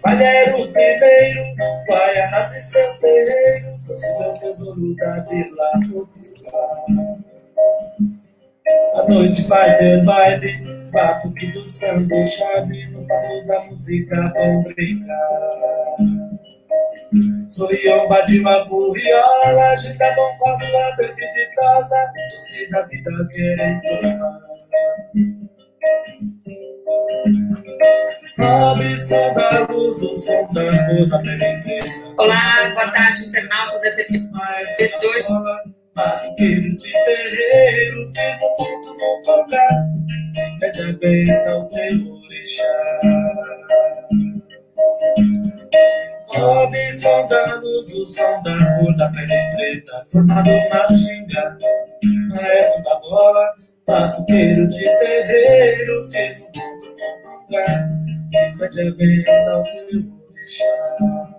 [0.04, 1.56] Malheiro primeiro,
[1.88, 6.86] Guaianas e seu terreiro, trouxe o tesouro da vila popular.
[8.67, 10.54] A noite vai ter baile,
[10.91, 15.97] batuque do samba, chave, no passo da música vão brincar.
[17.47, 23.82] Sorriomba de uma burriola, agita bom com a bebida de prosa, doce da vida querendo
[28.39, 31.21] Ambição da luz do som da cor da
[32.17, 35.74] Olá, boa tarde, internautas da TV2.
[35.95, 39.69] Batuqueiro de terreiro, que no ponto não tocar,
[40.60, 42.99] pede a bênção teu orixá.
[47.29, 51.58] Da luz do som da cor da pele preta, formado na ginga,
[52.27, 53.53] maestro da bola,
[53.88, 57.89] batuqueiro de terreiro, que no ponto não tocar,
[58.60, 61.36] pede a bênção teu orixá.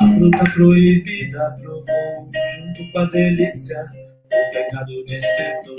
[0.00, 3.84] A fruta proibida provou, junto com a delícia,
[4.32, 5.76] o pecado despertou.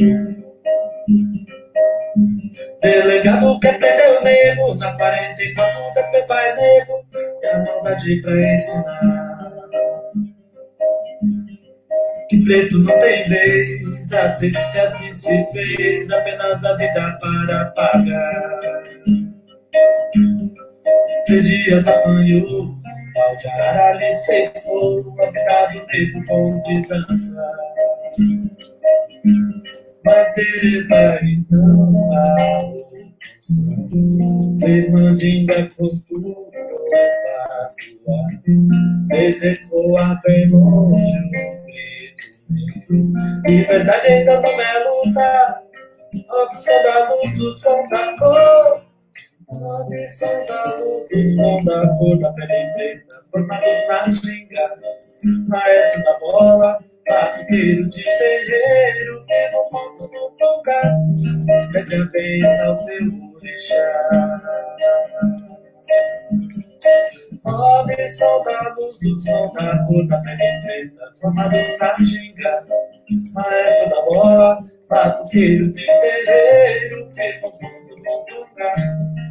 [2.81, 6.93] Delegado quer prender o nego, na 44 da vai nego,
[7.43, 9.51] é a maldade pra ensinar.
[12.29, 18.83] Que preto não tem vez, aceite se assim se fez, apenas a vida para pagar.
[21.25, 22.80] Três dias apanhou,
[23.31, 27.51] pau de arara lhe ceifou, habitado negro com de dança.
[30.35, 32.77] Teresa então
[34.59, 36.35] fez mandinga costura
[37.49, 38.19] tatua,
[39.13, 43.13] execoa bem longe o grito.
[43.47, 45.61] Liberdade ainda não é luta,
[46.43, 48.90] opção da luz do som da cor.
[49.53, 54.79] Ambição da luz do som da cor da pele preta, formado na ginga,
[55.49, 60.31] maestro da bola, batuqueiro de terreiro, que no ponto do
[60.71, 64.41] a bênção ao teu orixá.
[67.45, 72.65] Ambição da luz do som da cor da pele preta, formado na ginga,
[73.33, 79.30] maestro da bola, batuqueiro de terreiro, que no ponto do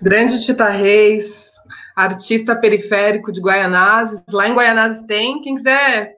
[0.00, 1.50] Grande Tita Reis,
[1.96, 4.22] artista periférico de Guaianazes.
[4.32, 6.16] Lá em Guaianazes tem, quem quiser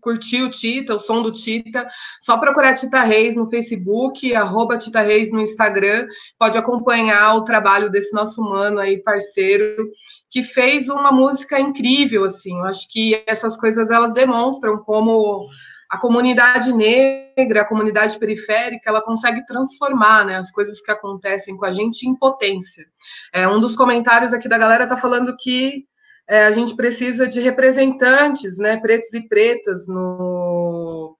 [0.00, 1.86] curtir o Tita, o som do Tita,
[2.22, 6.06] só procurar Tita Reis no Facebook, arroba Tita Reis no Instagram,
[6.38, 9.90] pode acompanhar o trabalho desse nosso mano aí, parceiro,
[10.30, 15.46] que fez uma música incrível, assim, eu acho que essas coisas, elas demonstram como
[15.88, 21.64] a comunidade negra, a comunidade periférica, ela consegue transformar né, as coisas que acontecem com
[21.64, 22.86] a gente em potência.
[23.32, 25.86] É, um dos comentários aqui da galera está falando que
[26.28, 31.16] é, a gente precisa de representantes, né, pretos e pretas no,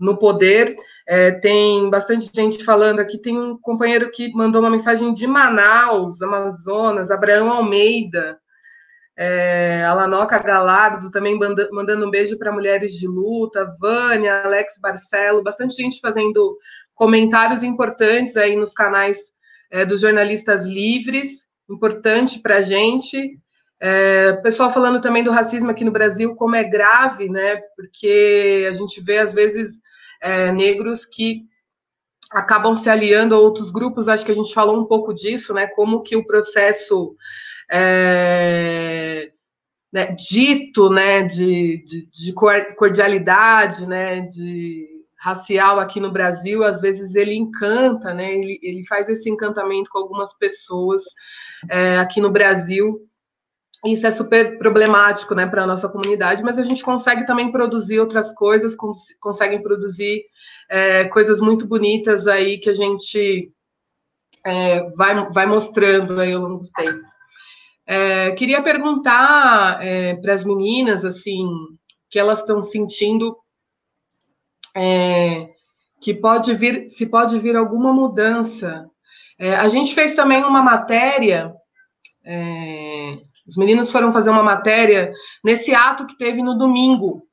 [0.00, 0.76] no poder.
[1.06, 3.18] É, tem bastante gente falando aqui.
[3.18, 8.38] Tem um companheiro que mandou uma mensagem de Manaus, Amazonas, Abraão Almeida
[9.16, 11.38] é, Alanoca Galardo também
[11.72, 16.58] mandando um beijo para Mulheres de Luta, Vânia, Alex Barcelo, bastante gente fazendo
[16.94, 19.18] comentários importantes aí nos canais
[19.70, 23.38] é, dos jornalistas livres, importante para a gente.
[23.80, 27.56] É, pessoal falando também do racismo aqui no Brasil, como é grave, né?
[27.74, 29.80] Porque a gente vê, às vezes,
[30.20, 31.42] é, negros que
[32.30, 35.66] acabam se aliando a outros grupos, acho que a gente falou um pouco disso, né?
[35.68, 37.14] Como que o processo
[37.70, 39.30] é,
[39.92, 42.32] né, dito né, de, de, de,
[42.76, 44.86] cordialidade, né, de
[45.18, 49.98] racial aqui no Brasil, às vezes ele encanta, né, ele, ele faz esse encantamento com
[49.98, 51.02] algumas pessoas
[51.68, 53.00] é, aqui no Brasil.
[53.84, 58.00] Isso é super problemático né, para a nossa comunidade, mas a gente consegue também produzir
[58.00, 60.24] outras coisas, cons conseguem produzir
[60.70, 63.50] é, coisas muito bonitas aí que a gente
[64.44, 67.15] é, vai, vai mostrando aí ao longo do tempo.
[67.86, 71.46] É, queria perguntar é, para as meninas, assim,
[72.10, 73.36] que elas estão sentindo
[74.76, 75.48] é,
[76.00, 78.88] que pode vir, se pode vir alguma mudança.
[79.38, 81.52] É, a gente fez também uma matéria,
[82.24, 85.12] é, os meninos foram fazer uma matéria
[85.44, 87.26] nesse ato que teve no domingo,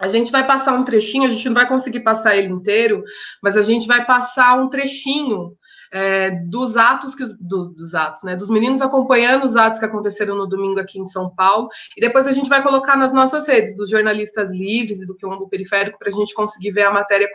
[0.00, 3.02] A gente vai passar um trechinho, a gente não vai conseguir passar ele inteiro,
[3.42, 5.52] mas a gente vai passar um trechinho
[5.92, 8.36] é, dos atos que do, dos atos, né?
[8.36, 11.68] Dos meninos acompanhando os atos que aconteceram no domingo aqui em São Paulo.
[11.96, 15.48] E depois a gente vai colocar nas nossas redes dos jornalistas livres e do Quilombo
[15.48, 17.28] Periférico para a gente conseguir ver a matéria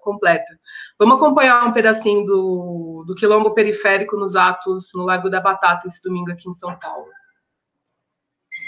[0.00, 0.58] completa.
[0.98, 6.02] Vamos acompanhar um pedacinho do, do Quilombo Periférico nos atos no Lago da Batata esse
[6.02, 7.06] domingo aqui em São Paulo.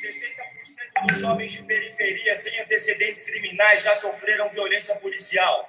[0.01, 5.69] 60% dos jovens de periferia sem antecedentes criminais já sofreram violência policial.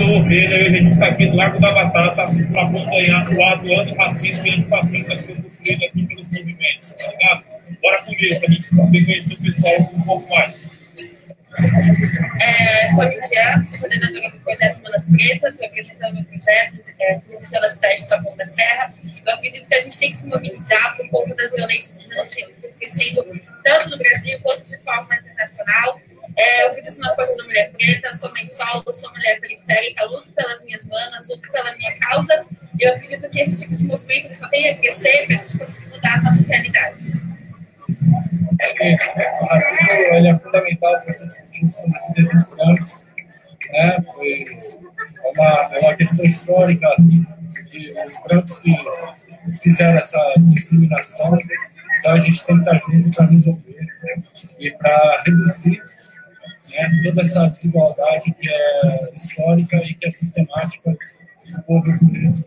[0.00, 4.48] Ovelha e a gente está aqui do Largo da Batata para acompanhar o ato antirracista
[4.48, 7.44] e antifascista que foi construído aqui pelos movimentos, tá ligado?
[7.82, 10.70] Bora comigo, para a gente poder conhecer o pessoal um pouco mais.
[12.40, 17.68] É, sou Midian, sou coordenadora do projeto Manas Pretas, representando o projeto, é, representando a
[17.68, 18.94] cidade de Tapão da Serra.
[19.26, 22.72] Eu acredito que a gente tem que se mobilizar por conta das violências que estão
[22.78, 26.00] crescendo tanto no Brasil quanto de forma internacional.
[26.36, 30.04] É, eu fiz isso na força da mulher preta, sou mãe solo, sou mulher periférica,
[30.06, 32.46] luto pelas minhas manas, luto pela minha causa.
[32.78, 35.58] E eu acredito que esse tipo de movimento só tem a crescer para a gente
[35.58, 37.14] conseguir mudar as nossas realidades.
[39.40, 43.02] o racismo ele é fundamental para ser discutido sobre direitos brancos.
[43.70, 44.02] Né?
[44.12, 44.44] Foi
[45.24, 47.26] é uma, é uma questão histórica de
[48.06, 48.76] os brancos que
[49.60, 51.38] fizeram essa discriminação.
[51.98, 54.22] Então a gente tem que estar junto para resolver né?
[54.58, 55.80] e para reduzir
[56.72, 62.44] né, toda essa desigualdade que é histórica e que é sistemática do povo preto,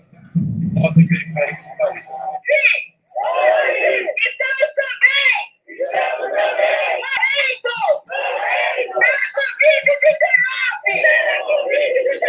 [0.73, 2.07] povo periférico do país.
[2.07, 2.95] Sim!
[4.25, 5.54] Estamos também!
[5.91, 7.01] Também!
[7.01, 7.75] Morrendo!
[8.99, 10.85] Pela Covid-19!
[10.85, 12.27] Pela Covid-19!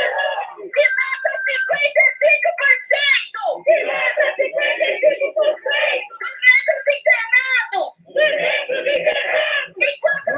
[0.75, 3.63] Que mata 55%!
[3.65, 6.05] Que mata 55%!
[6.21, 7.91] Dos negros internados!
[8.07, 9.47] Dos negros internados!
[9.77, 10.31] Enquanto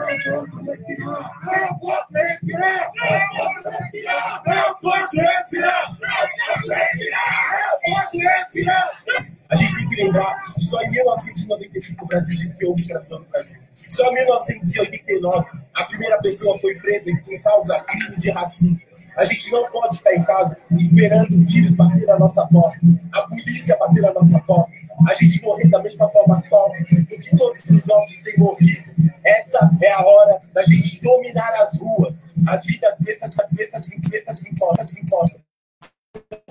[9.51, 13.21] a gente tem que lembrar que só em 1995 o Brasil disse que houve escravidão
[13.21, 13.59] no Brasil.
[13.73, 18.81] Só em 1989 a primeira pessoa foi presa por causa crime de racismo.
[19.17, 22.79] A gente não pode ficar em casa esperando o vírus bater na nossa porta,
[23.13, 24.71] a polícia bater na nossa porta,
[25.09, 28.91] a gente morrer da mesma forma top do que todos os nossos têm morrido.
[29.25, 32.23] Essa é a hora da gente dominar as ruas.
[32.47, 35.41] As vidas pretas, as pretas, pretas importam, importam.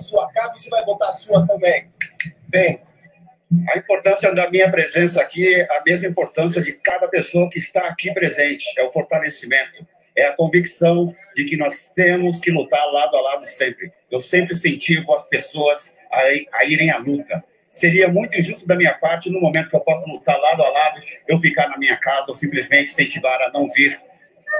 [0.00, 1.88] Sua casa, você vai botar a sua também.
[2.48, 2.80] Vem.
[3.68, 7.86] A importância da minha presença aqui é a mesma importância de cada pessoa que está
[7.86, 8.64] aqui presente.
[8.76, 13.46] É o fortalecimento, é a convicção de que nós temos que lutar lado a lado
[13.46, 13.90] sempre.
[14.10, 17.42] Eu sempre incentivo as pessoas a, a irem à luta.
[17.72, 21.00] Seria muito injusto da minha parte, no momento que eu posso lutar lado a lado,
[21.26, 23.98] eu ficar na minha casa ou simplesmente incentivar a não vir.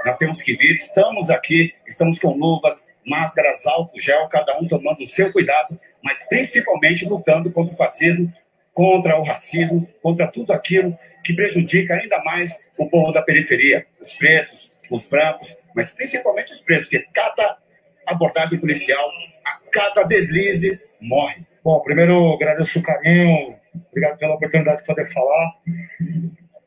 [0.05, 5.01] Nós temos que vir, estamos aqui, estamos com luvas, máscaras, álcool, gel, cada um tomando
[5.01, 8.31] o seu cuidado, mas principalmente lutando contra o fascismo,
[8.79, 14.13] contra o racismo, contra tudo aquilo que prejudica ainda mais o povo da periferia, os
[14.13, 17.57] pretos, os brancos, mas principalmente os pretos, que cada
[18.05, 19.05] abordagem policial,
[19.43, 21.43] a cada deslize, morre.
[21.61, 23.53] Bom, primeiro agradeço o carinho,
[23.89, 25.55] obrigado pela oportunidade de poder falar.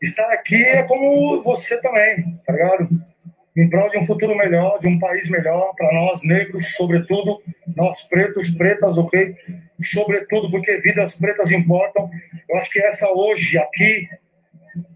[0.02, 2.90] Estar aqui é como você também, tá ligado?
[3.57, 7.42] Em prol de um futuro melhor, de um país melhor para nós negros, sobretudo,
[7.76, 9.36] nós pretos, pretas, ok?
[9.80, 12.11] Sobretudo porque vidas pretas importam.
[12.48, 14.09] Eu acho que essa hoje aqui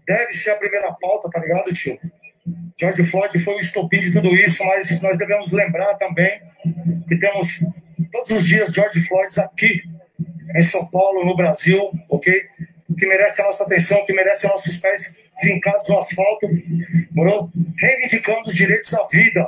[0.07, 1.99] deve ser a primeira pauta, tá ligado, tio?
[2.79, 6.41] George Floyd foi o estopim de tudo isso, mas nós devemos lembrar também
[7.07, 7.59] que temos
[8.11, 9.81] todos os dias George Floyd aqui
[10.55, 12.41] em São Paulo, no Brasil, ok?
[12.97, 16.47] Que merece a nossa atenção, que merece nossos pés fincados no asfalto,
[17.17, 17.51] morou?
[17.79, 19.47] Reivindicando os direitos à vida,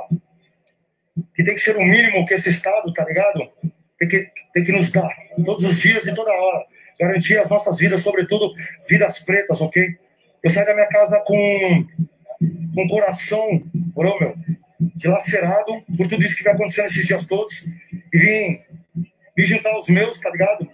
[1.36, 3.48] que tem que ser o mínimo que esse Estado, tá ligado?
[3.96, 5.08] Tem que, tem que nos dar,
[5.44, 6.64] todos os dias e toda hora.
[6.98, 8.52] Garantir as nossas vidas, sobretudo
[8.88, 9.96] vidas pretas, ok?
[10.42, 11.86] Eu saio da minha casa com,
[12.74, 13.62] com coração,
[13.94, 14.34] morou, meu?
[14.96, 17.66] dilacerado por tudo isso que vai acontecendo esses dias todos
[18.12, 18.60] e vim,
[19.36, 20.66] vim juntar os meus, tá ligado?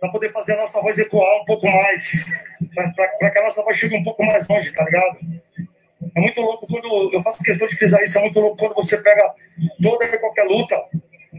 [0.00, 2.26] Para poder fazer a nossa voz ecoar um pouco mais,
[2.74, 5.18] para que a nossa voz chegue um pouco mais longe, tá ligado?
[6.14, 8.98] É muito louco quando eu faço questão de frisar isso, é muito louco quando você
[9.02, 9.34] pega
[9.82, 10.76] toda e qualquer luta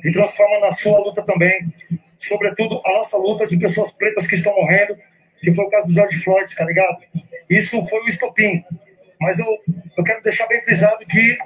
[0.04, 1.72] e transforma na sua luta também.
[2.18, 4.98] Sobretudo a nossa luta de pessoas pretas que estão morrendo,
[5.42, 6.98] que foi o caso do George Floyd, tá ligado?
[7.50, 8.64] Isso foi o estopim.
[9.20, 9.46] Mas eu,
[9.98, 11.38] eu quero deixar bem frisado que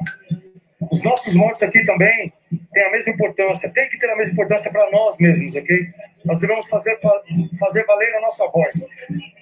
[0.92, 2.34] os nossos mortos aqui também
[2.74, 5.88] têm a mesma importância, tem que ter a mesma importância para nós mesmos, ok?
[6.26, 6.98] Nós devemos fazer,
[7.60, 8.88] fazer valer a nossa voz.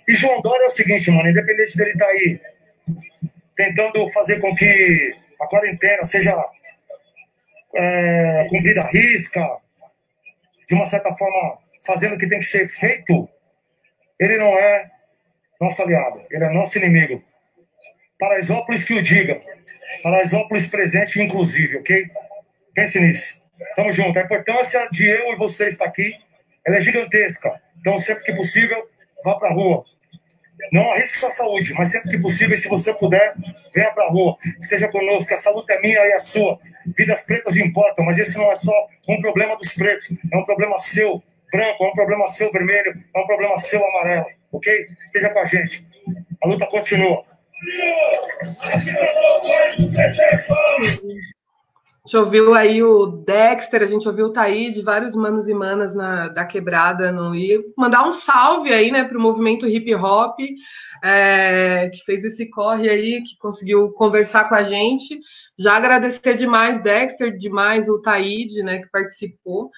[0.08, 2.40] E João Dória é o seguinte, mano, independente dele estar tá aí
[3.60, 6.34] tentando fazer com que a quarentena seja
[7.76, 9.46] é, cumprida à risca,
[10.66, 13.28] de uma certa forma fazendo o que tem que ser feito,
[14.18, 14.90] ele não é
[15.60, 17.22] nosso aliado, ele é nosso inimigo.
[18.18, 19.42] Paraisópolis que o diga.
[20.04, 22.10] Paraisópolis presente, inclusive, ok?
[22.74, 23.44] Pense nisso.
[23.76, 24.18] Tamo junto.
[24.18, 26.14] A importância de eu e você estar aqui,
[26.66, 27.62] ela é gigantesca.
[27.78, 28.90] Então, sempre que possível,
[29.22, 29.84] vá pra rua.
[30.72, 33.34] Não arrisque sua saúde, mas sempre que possível, se você puder,
[33.74, 34.38] venha pra rua.
[34.60, 36.60] Esteja conosco, essa luta é minha e a sua.
[36.86, 40.78] Vidas pretas importam, mas esse não é só um problema dos pretos, é um problema
[40.78, 44.88] seu, branco, é um problema seu, vermelho, é um problema seu, amarelo, ok?
[45.06, 45.86] Esteja com a gente.
[46.42, 47.24] A luta continua.
[52.10, 56.28] Gente ouviu aí o Dexter, a gente ouviu o Taí vários manos e manas na,
[56.28, 60.40] da quebrada no e mandar um salve aí, né, para o movimento hip hop
[61.04, 65.20] é, que fez esse corre aí, que conseguiu conversar com a gente.
[65.56, 69.70] Já agradecer demais Dexter, demais o Taíde, né, que participou.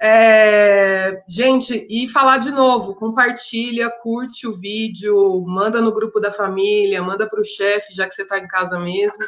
[0.00, 7.02] É, gente, e falar de novo, compartilha, curte o vídeo, manda no grupo da família,
[7.02, 9.22] manda para o chefe, já que você está em casa mesmo,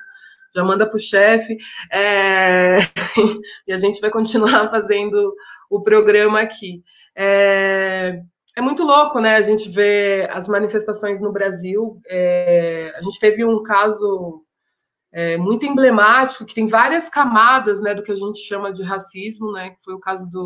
[0.56, 1.58] já manda para o chefe,
[1.92, 2.78] é,
[3.68, 5.34] e a gente vai continuar fazendo
[5.70, 6.82] o programa aqui.
[7.14, 8.22] É,
[8.56, 9.36] é, muito louco, né?
[9.36, 12.00] A gente vê as manifestações no Brasil.
[12.08, 14.42] É, a gente teve um caso
[15.12, 19.52] é, muito emblemático, que tem várias camadas né, do que a gente chama de racismo,
[19.52, 20.38] né, que foi o caso de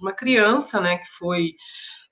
[0.00, 1.54] uma criança né, que foi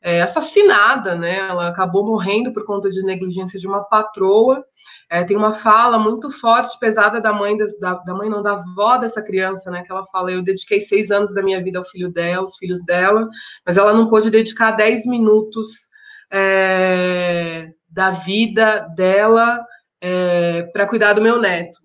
[0.05, 4.63] é, assassinada, né, ela acabou morrendo por conta de negligência de uma patroa.
[5.11, 8.99] É, tem uma fala muito forte, pesada da mãe, da, da, mãe não, da avó
[8.99, 12.13] dessa criança, né, que ela fala, eu dediquei seis anos da minha vida ao filho
[12.13, 13.27] dela, aos filhos dela,
[13.65, 15.89] mas ela não pôde dedicar dez minutos
[16.31, 19.65] é, da vida dela
[20.03, 21.79] é, para cuidar do meu neto.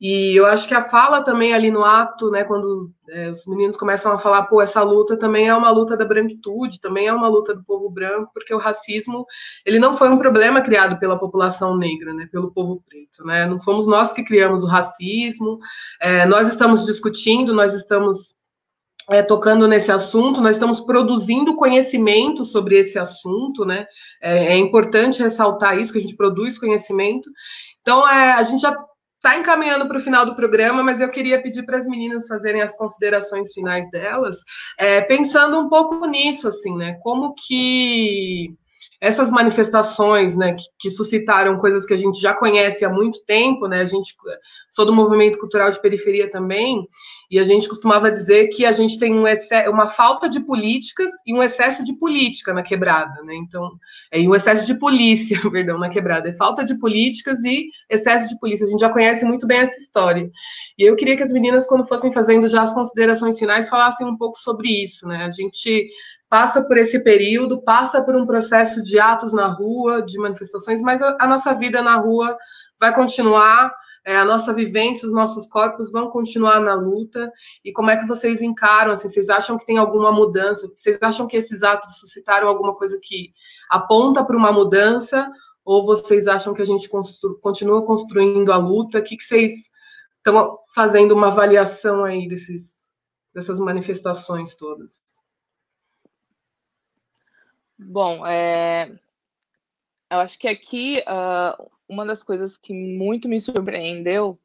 [0.00, 3.76] E eu acho que a fala também ali no ato, né, quando é, os meninos
[3.76, 7.28] começam a falar, pô, essa luta também é uma luta da branquitude, também é uma
[7.28, 9.26] luta do povo branco, porque o racismo,
[9.66, 13.60] ele não foi um problema criado pela população negra, né, pelo povo preto, né, não
[13.60, 15.58] fomos nós que criamos o racismo,
[16.00, 18.34] é, nós estamos discutindo, nós estamos
[19.10, 23.86] é, tocando nesse assunto, nós estamos produzindo conhecimento sobre esse assunto, né?
[24.22, 27.28] É, é, importante ressaltar isso, que a gente produz conhecimento.
[27.80, 28.72] Então, é, a gente já
[29.20, 32.62] está encaminhando para o final do programa, mas eu queria pedir para as meninas fazerem
[32.62, 34.38] as considerações finais delas,
[34.78, 36.98] é, pensando um pouco nisso, assim, né?
[37.02, 38.54] Como que
[39.00, 43.66] essas manifestações, né, que, que, suscitaram coisas que a gente já conhece há muito tempo,
[43.66, 43.80] né?
[43.80, 44.14] A gente
[44.68, 46.86] sou do movimento cultural de periferia também,
[47.30, 49.24] e a gente costumava dizer que a gente tem um
[49.70, 53.36] uma falta de políticas e um excesso de política na quebrada, né?
[53.36, 53.70] Então,
[54.10, 56.28] é, um excesso de polícia, perdão, na quebrada.
[56.28, 58.66] É falta de políticas e excesso de polícia.
[58.66, 60.28] A gente já conhece muito bem essa história.
[60.76, 64.16] E eu queria que as meninas, quando fossem fazendo já as considerações finais, falassem um
[64.16, 65.24] pouco sobre isso, né?
[65.24, 65.88] A gente
[66.30, 71.02] passa por esse período, passa por um processo de atos na rua, de manifestações, mas
[71.02, 72.38] a, a nossa vida na rua
[72.78, 73.74] vai continuar,
[74.06, 77.30] é, a nossa vivência, os nossos corpos vão continuar na luta.
[77.64, 78.92] E como é que vocês encaram?
[78.92, 80.70] Assim, vocês acham que tem alguma mudança?
[80.74, 83.32] Vocês acham que esses atos suscitaram alguma coisa que
[83.68, 85.28] aponta para uma mudança?
[85.64, 89.00] Ou vocês acham que a gente constru continua construindo a luta?
[89.00, 89.52] O que, que vocês
[90.16, 92.88] estão fazendo uma avaliação aí desses,
[93.34, 95.19] dessas manifestações todas?
[97.82, 98.90] Bom, é,
[100.10, 104.38] eu acho que aqui uh, uma das coisas que muito me surpreendeu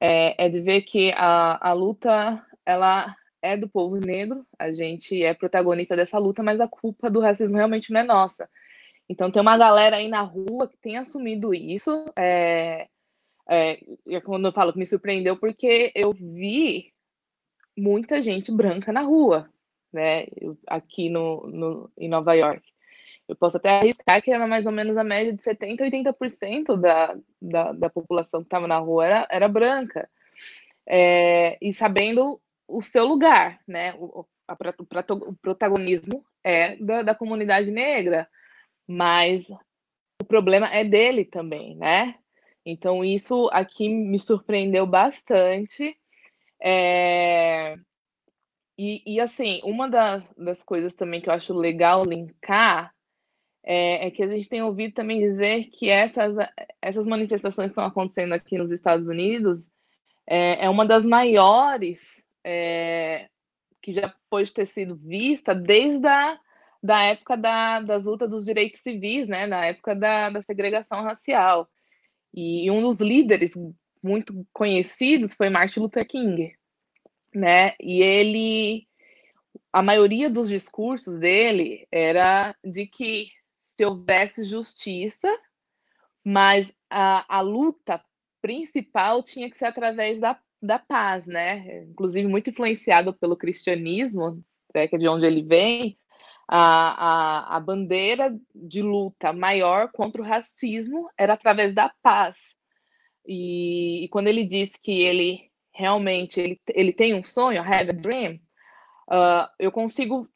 [0.00, 5.22] é, é de ver que a, a luta ela é do povo negro, a gente
[5.22, 8.48] é protagonista dessa luta, mas a culpa do racismo realmente não é nossa.
[9.08, 12.04] Então tem uma galera aí na rua que tem assumido isso.
[12.16, 12.86] É,
[13.48, 13.80] é,
[14.24, 16.92] quando eu falo que me surpreendeu, porque eu vi
[17.76, 19.50] muita gente branca na rua,
[19.92, 20.26] né,
[20.66, 22.62] aqui no, no, em Nova York.
[23.28, 27.16] Eu posso até arriscar que era mais ou menos a média de 70%, 80% da,
[27.40, 30.08] da, da população que estava na rua era, era branca.
[30.86, 33.94] é, e sabendo o seu lugar, né?
[33.98, 34.56] O, a,
[35.12, 38.28] o protagonismo é da, da comunidade negra,
[38.86, 39.48] mas
[40.20, 42.16] o problema é dele também, né?
[42.64, 45.96] Então, isso aqui me surpreendeu bastante.
[46.62, 47.76] É...
[48.82, 52.94] E, e, assim, uma das, das coisas também que eu acho legal linkar
[53.62, 56.34] é, é, que a gente tem ouvido também dizer que essas,
[56.80, 59.70] essas manifestações que estão acontecendo aqui nos Estados Unidos
[60.26, 63.28] é, é uma das maiores é,
[63.82, 66.40] que já pode ter sido vista desde a
[66.82, 71.68] da época da, das lutas dos direitos civis, né, na época da, da segregação racial.
[72.32, 73.52] E um dos líderes
[74.02, 76.54] muito conhecidos foi Martin Luther King,
[77.34, 77.74] né?
[77.80, 78.86] E ele,
[79.72, 83.28] a maioria dos discursos dele era de que
[83.60, 85.28] se houvesse justiça,
[86.24, 88.02] mas a, a luta
[88.42, 91.84] principal tinha que ser através da, da paz, né?
[91.84, 94.42] Inclusive muito influenciado pelo cristianismo,
[94.74, 95.98] né, que é de onde ele vem,
[96.52, 102.36] a, a, a bandeira de luta maior contra o racismo era através da paz.
[103.24, 105.49] E, e, quando ele disse que ele
[105.80, 108.34] realmente ele, ele tem um sonho, have a dream,
[109.08, 110.28] uh, eu consigo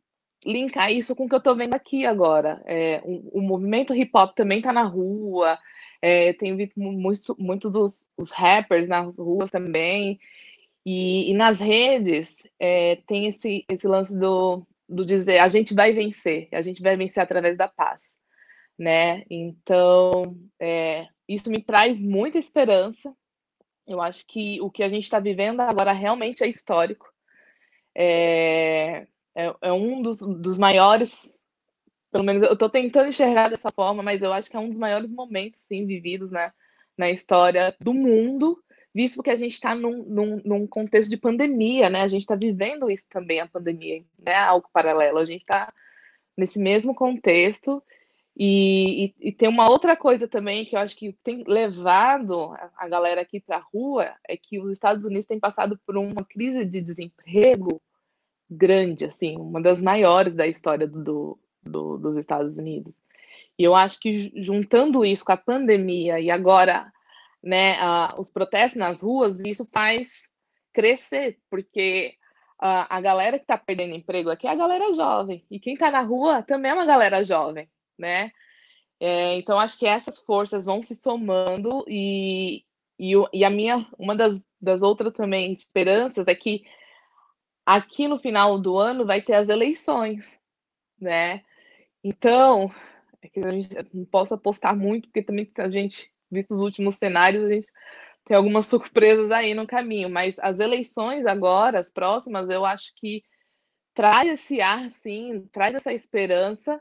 [0.45, 2.63] linkar isso com o que eu estou vendo aqui agora.
[2.67, 5.59] É, o, o, movimento hip hop também está na rua,
[6.03, 10.19] é, tenho visto muitos muito dos os rappers nas ruas também,
[10.85, 15.93] e, e nas redes é, tem esse, esse lance do do dizer a gente vai
[15.93, 18.17] vencer, a gente vai vencer através da paz,
[18.79, 19.25] né?
[19.31, 23.15] Então, é, isso me traz muita esperança.
[23.87, 27.13] Eu acho que o que a gente está vivendo agora realmente é histórico.
[27.95, 31.39] É, é, é um dos, dos, maiores,
[32.11, 34.79] pelo menos eu estou tentando enxergar dessa forma, mas eu acho que é um dos
[34.79, 36.53] maiores momentos, sim, vividos né,
[36.97, 38.59] na história do mundo
[38.95, 42.03] visto que a gente está num, num, num, contexto de pandemia, né?
[42.03, 44.37] A gente está vivendo isso também, a pandemia, né?
[44.37, 45.19] Algo paralelo.
[45.19, 45.73] A gente está
[46.37, 47.83] nesse mesmo contexto.
[48.37, 52.89] E, e, e, tem uma outra coisa também que eu acho que tem levado a
[52.89, 56.65] galera aqui para a rua é que os Estados Unidos têm passado por uma crise
[56.65, 57.81] de desemprego
[58.51, 62.97] grande, assim, uma das maiores da história do, do, dos Estados Unidos.
[63.57, 66.93] E eu acho que juntando isso com a pandemia e agora
[67.41, 70.29] né, uh, os protestos nas ruas, isso faz
[70.73, 72.15] crescer, porque
[72.61, 75.91] uh, a galera que está perdendo emprego aqui é a galera jovem, e quem está
[75.91, 77.69] na rua também é uma galera jovem,
[77.99, 78.33] né?
[79.01, 82.65] É, então, acho que essas forças vão se somando, e,
[82.99, 86.65] e, e a minha, uma das, das outras também esperanças é que
[87.67, 90.41] aqui no final do ano vai ter as eleições,
[91.01, 91.43] né?
[92.03, 92.73] Então,
[93.23, 96.97] é que a gente não posso apostar muito, porque também a gente visto os últimos
[96.97, 97.67] cenários, a gente
[98.25, 103.23] tem algumas surpresas aí no caminho, mas as eleições agora, as próximas, eu acho que
[103.95, 106.81] traz esse ar, sim, traz essa esperança,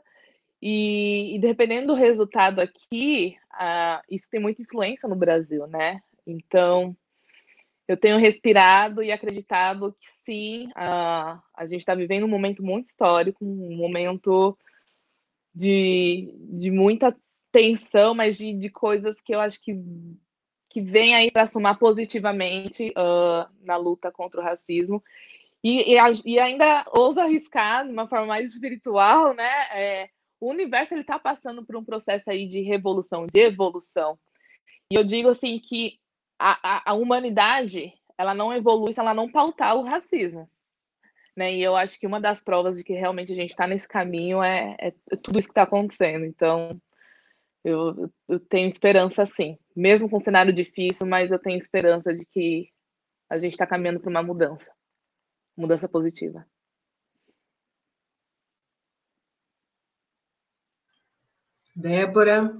[0.66, 3.36] e, e dependendo do resultado aqui,
[4.10, 6.00] isso tem muita influência no Brasil, né?
[6.26, 6.96] Então,
[7.86, 12.86] eu tenho respirado e acreditado que sim, uh, a gente está vivendo um momento muito
[12.86, 14.56] histórico, um momento
[15.54, 17.14] de, de muita
[17.52, 19.78] tensão, mas de, de coisas que eu acho que,
[20.70, 25.04] que vem aí para somar positivamente uh, na luta contra o racismo.
[25.62, 29.50] E, e, e, ainda ouso arriscar de uma forma mais espiritual, né?
[29.72, 30.10] É,
[30.44, 34.18] o universo ele está passando por um processo aí de revolução, de evolução.
[34.90, 35.98] E eu digo assim que
[36.38, 40.48] a, a, a humanidade ela não evolui se ela não pautar o racismo.
[41.34, 41.54] Né?
[41.54, 44.42] E eu acho que uma das provas de que realmente a gente está nesse caminho
[44.42, 44.90] é, é,
[45.22, 46.26] tudo isso que está acontecendo.
[46.26, 46.78] Então,
[47.64, 52.26] eu, eu tenho esperança sim, mesmo com um cenário difícil, mas eu tenho esperança de
[52.26, 52.68] que
[53.30, 54.70] a gente está caminhando para uma mudança,
[55.56, 56.46] mudança positiva.
[61.84, 62.50] Débora.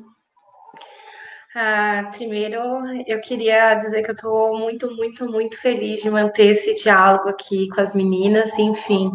[1.57, 2.61] Ah, primeiro,
[3.07, 7.67] eu queria dizer que eu estou muito, muito, muito feliz de manter esse diálogo aqui
[7.71, 9.11] com as meninas, enfim.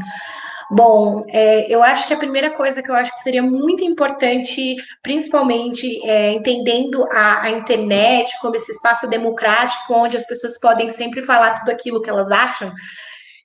[0.72, 4.78] Bom, é, eu acho que a primeira coisa que eu acho que seria muito importante,
[5.04, 11.22] principalmente é, entendendo a, a, internet como esse espaço democrático, onde as pessoas podem sempre
[11.22, 12.72] falar tudo aquilo que elas acham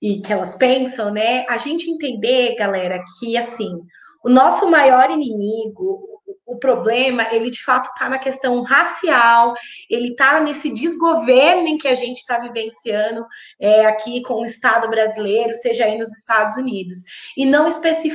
[0.01, 1.45] e que elas pensam, né?
[1.47, 3.71] A gente entender, galera, que assim,
[4.25, 6.14] o nosso maior inimigo,
[6.47, 9.55] o problema, ele de fato está na questão racial,
[9.91, 13.27] ele está nesse desgoverno em que a gente está vivenciando
[13.61, 16.99] é, aqui com o Estado brasileiro, seja aí nos Estados Unidos.
[17.37, 17.69] E não,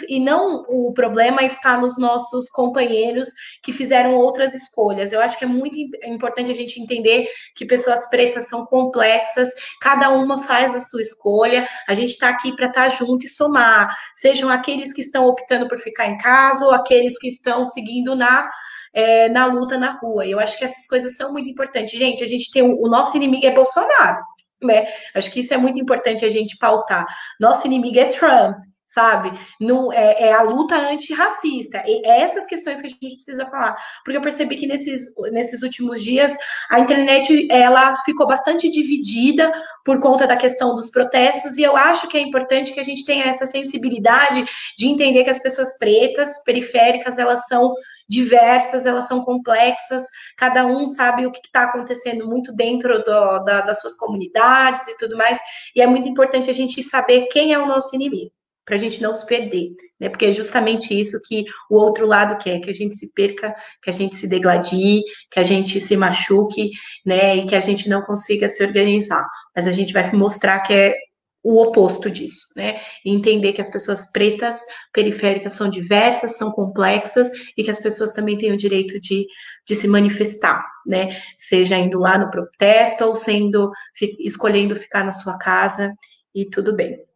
[0.07, 3.29] e não o problema está nos nossos companheiros
[3.63, 5.11] que fizeram outras escolhas.
[5.11, 9.49] Eu acho que é muito importante a gente entender que pessoas pretas são complexas,
[9.81, 13.29] cada uma faz a sua escolha, a gente está aqui para estar tá junto e
[13.29, 17.98] somar, sejam aqueles que estão optando por ficar em casa ou aqueles que estão seguindo
[18.03, 18.49] na
[18.93, 20.25] é, na luta na rua.
[20.25, 21.97] Eu acho que essas coisas são muito importantes.
[21.97, 24.21] Gente, a gente tem o, o nosso inimigo é Bolsonaro.
[24.61, 24.87] Né?
[25.15, 27.05] Acho que isso é muito importante a gente pautar.
[27.39, 28.57] Nosso inimigo é Trump
[28.89, 29.31] sabe?
[29.59, 31.83] No, é, é, a luta antirracista.
[31.85, 33.75] E é essas questões que a gente precisa falar.
[34.03, 36.35] Porque eu percebi que nesses, nesses últimos dias
[36.69, 39.51] a internet ela ficou bastante dividida
[39.85, 43.05] por conta da questão dos protestos, e eu acho que é importante que a gente
[43.05, 44.45] tenha essa sensibilidade
[44.77, 47.73] de entender que as pessoas pretas, periféricas, elas são
[48.07, 53.61] diversas, elas são complexas, cada um sabe o que está acontecendo muito dentro do, da,
[53.61, 55.39] das suas comunidades e tudo mais,
[55.75, 58.31] e é muito importante a gente saber quem é o nosso inimigo
[58.69, 60.09] para a gente não se perder, né?
[60.09, 63.89] Porque é justamente isso que o outro lado quer, que a gente se perca, que
[63.89, 65.01] a gente se degladie,
[65.31, 66.69] que a gente se machuque,
[67.03, 67.37] né?
[67.37, 69.27] E que a gente não consiga se organizar.
[69.55, 70.93] Mas a gente vai mostrar que é
[71.41, 72.79] o oposto disso, né?
[73.03, 74.59] Entender que as pessoas pretas,
[74.93, 79.25] periféricas, são diversas, são complexas e que as pessoas também têm o direito de,
[79.67, 81.19] de se manifestar, né?
[81.39, 83.71] Seja indo lá no protesto ou sendo
[84.19, 85.91] escolhendo ficar na sua casa
[86.35, 87.08] e tudo bem.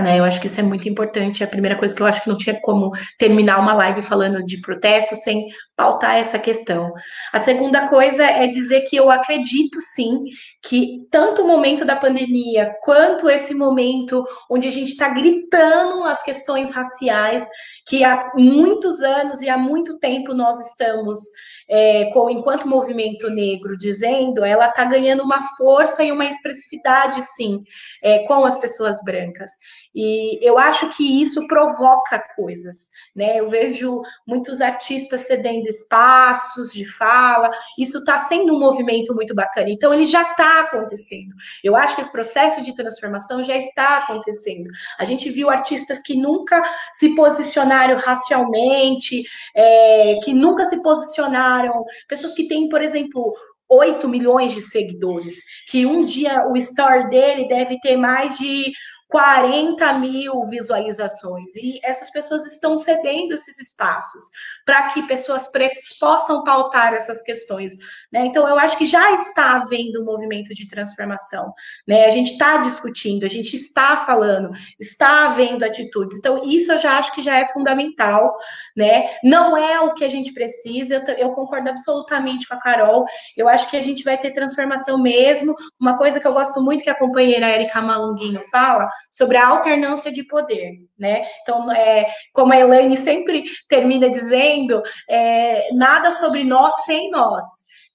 [0.00, 1.42] Né, eu acho que isso é muito importante.
[1.42, 4.44] É a primeira coisa que eu acho que não tinha como terminar uma live falando
[4.44, 6.92] de protesto sem pautar essa questão.
[7.32, 10.22] A segunda coisa é dizer que eu acredito sim
[10.62, 16.22] que tanto o momento da pandemia quanto esse momento onde a gente está gritando as
[16.22, 17.44] questões raciais,
[17.88, 21.20] que há muitos anos e há muito tempo nós estamos
[21.68, 27.62] é, com enquanto movimento negro dizendo, ela está ganhando uma força e uma expressividade, sim,
[28.02, 29.52] é, com as pessoas brancas.
[29.94, 33.40] E eu acho que isso provoca coisas, né?
[33.40, 39.68] Eu vejo muitos artistas cedendo espaços de fala, isso está sendo um movimento muito bacana.
[39.70, 41.34] Então, ele já está acontecendo.
[41.62, 44.70] Eu acho que esse processo de transformação já está acontecendo.
[44.98, 46.62] A gente viu artistas que nunca
[46.92, 49.22] se posicionaram racialmente,
[49.54, 53.34] é, que nunca se posicionaram, pessoas que têm, por exemplo,
[53.68, 58.72] 8 milhões de seguidores, que um dia o story dele deve ter mais de
[59.08, 61.54] 40 mil visualizações.
[61.56, 64.24] E essas pessoas estão cedendo esses espaços
[64.64, 67.72] para que pessoas pretas possam pautar essas questões.
[68.12, 68.26] Né?
[68.26, 71.52] Então, eu acho que já está havendo um movimento de transformação.
[71.86, 72.04] Né?
[72.04, 76.18] A gente está discutindo, a gente está falando, está havendo atitudes.
[76.18, 78.34] Então, isso eu já acho que já é fundamental.
[78.76, 79.16] Né?
[79.24, 83.06] Não é o que a gente precisa, eu, eu concordo absolutamente com a Carol.
[83.36, 85.54] Eu acho que a gente vai ter transformação mesmo.
[85.80, 90.10] Uma coisa que eu gosto muito que a companheira Erika Malunguinho fala sobre a alternância
[90.10, 91.26] de poder, né?
[91.42, 97.44] Então, é, como a Elaine sempre termina dizendo, é, nada sobre nós sem nós.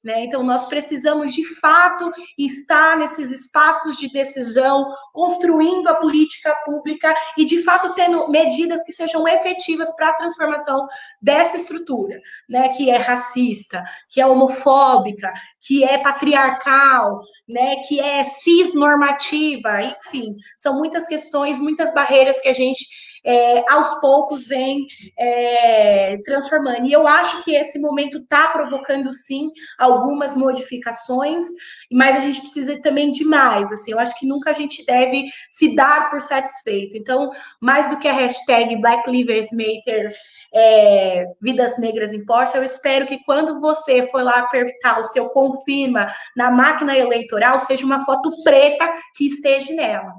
[0.03, 0.25] Né?
[0.25, 7.45] Então, nós precisamos, de fato, estar nesses espaços de decisão, construindo a política pública e,
[7.45, 10.85] de fato, tendo medidas que sejam efetivas para a transformação
[11.21, 12.69] dessa estrutura, né?
[12.69, 15.31] que é racista, que é homofóbica,
[15.61, 17.77] que é patriarcal, né?
[17.87, 22.85] que é cisnormativa, enfim, são muitas questões, muitas barreiras que a gente
[23.23, 24.85] é, aos poucos vem
[25.17, 26.85] é, transformando.
[26.85, 31.45] E eu acho que esse momento está provocando, sim, algumas modificações,
[31.91, 33.71] mas a gente precisa também de mais.
[33.71, 36.97] Assim, eu acho que nunca a gente deve se dar por satisfeito.
[36.97, 40.11] Então, mais do que a hashtag Black Lives Matter,
[40.53, 46.07] é, Vidas Negras Importa, eu espero que quando você for lá apertar o seu confirma
[46.35, 50.13] na máquina eleitoral, seja uma foto preta que esteja nela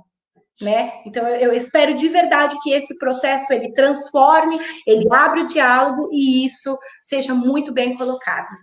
[0.61, 0.93] né?
[1.05, 6.47] Então eu, espero de verdade que esse processo ele transforme, ele abra o diálogo e
[6.47, 8.55] isso seja muito bem colocado.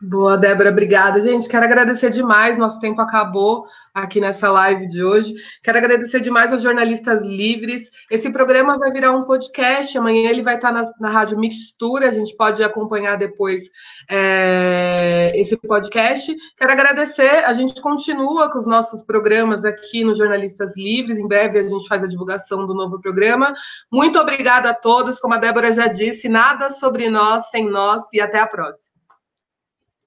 [0.00, 1.20] Boa, Débora, obrigada.
[1.20, 5.34] Gente, quero agradecer demais, nosso tempo acabou aqui nessa live de hoje.
[5.60, 7.90] Quero agradecer demais aos jornalistas livres.
[8.08, 12.12] Esse programa vai virar um podcast, amanhã ele vai estar na, na Rádio Mixtura, a
[12.12, 13.64] gente pode acompanhar depois
[14.08, 16.32] é, esse podcast.
[16.56, 21.58] Quero agradecer, a gente continua com os nossos programas aqui no Jornalistas Livres, em breve
[21.58, 23.52] a gente faz a divulgação do novo programa.
[23.90, 28.20] Muito obrigada a todos, como a Débora já disse, nada sobre nós sem nós e
[28.20, 28.97] até a próxima.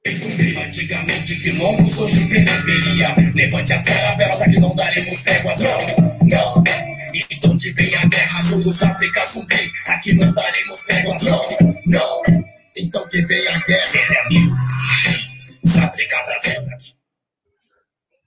[0.09, 3.13] Zumbi, antigamente longos hoje periferia.
[3.15, 5.77] É Levante as caravelas, aqui não daremos tréguas, não,
[6.25, 6.63] não.
[7.29, 11.41] Então que vem a guerra, somos África zumbi, aqui não daremos tréguas, não,
[11.85, 12.21] não.
[12.75, 14.51] Então que vem a guerra, CDB,
[15.83, 17.00] África Brasil,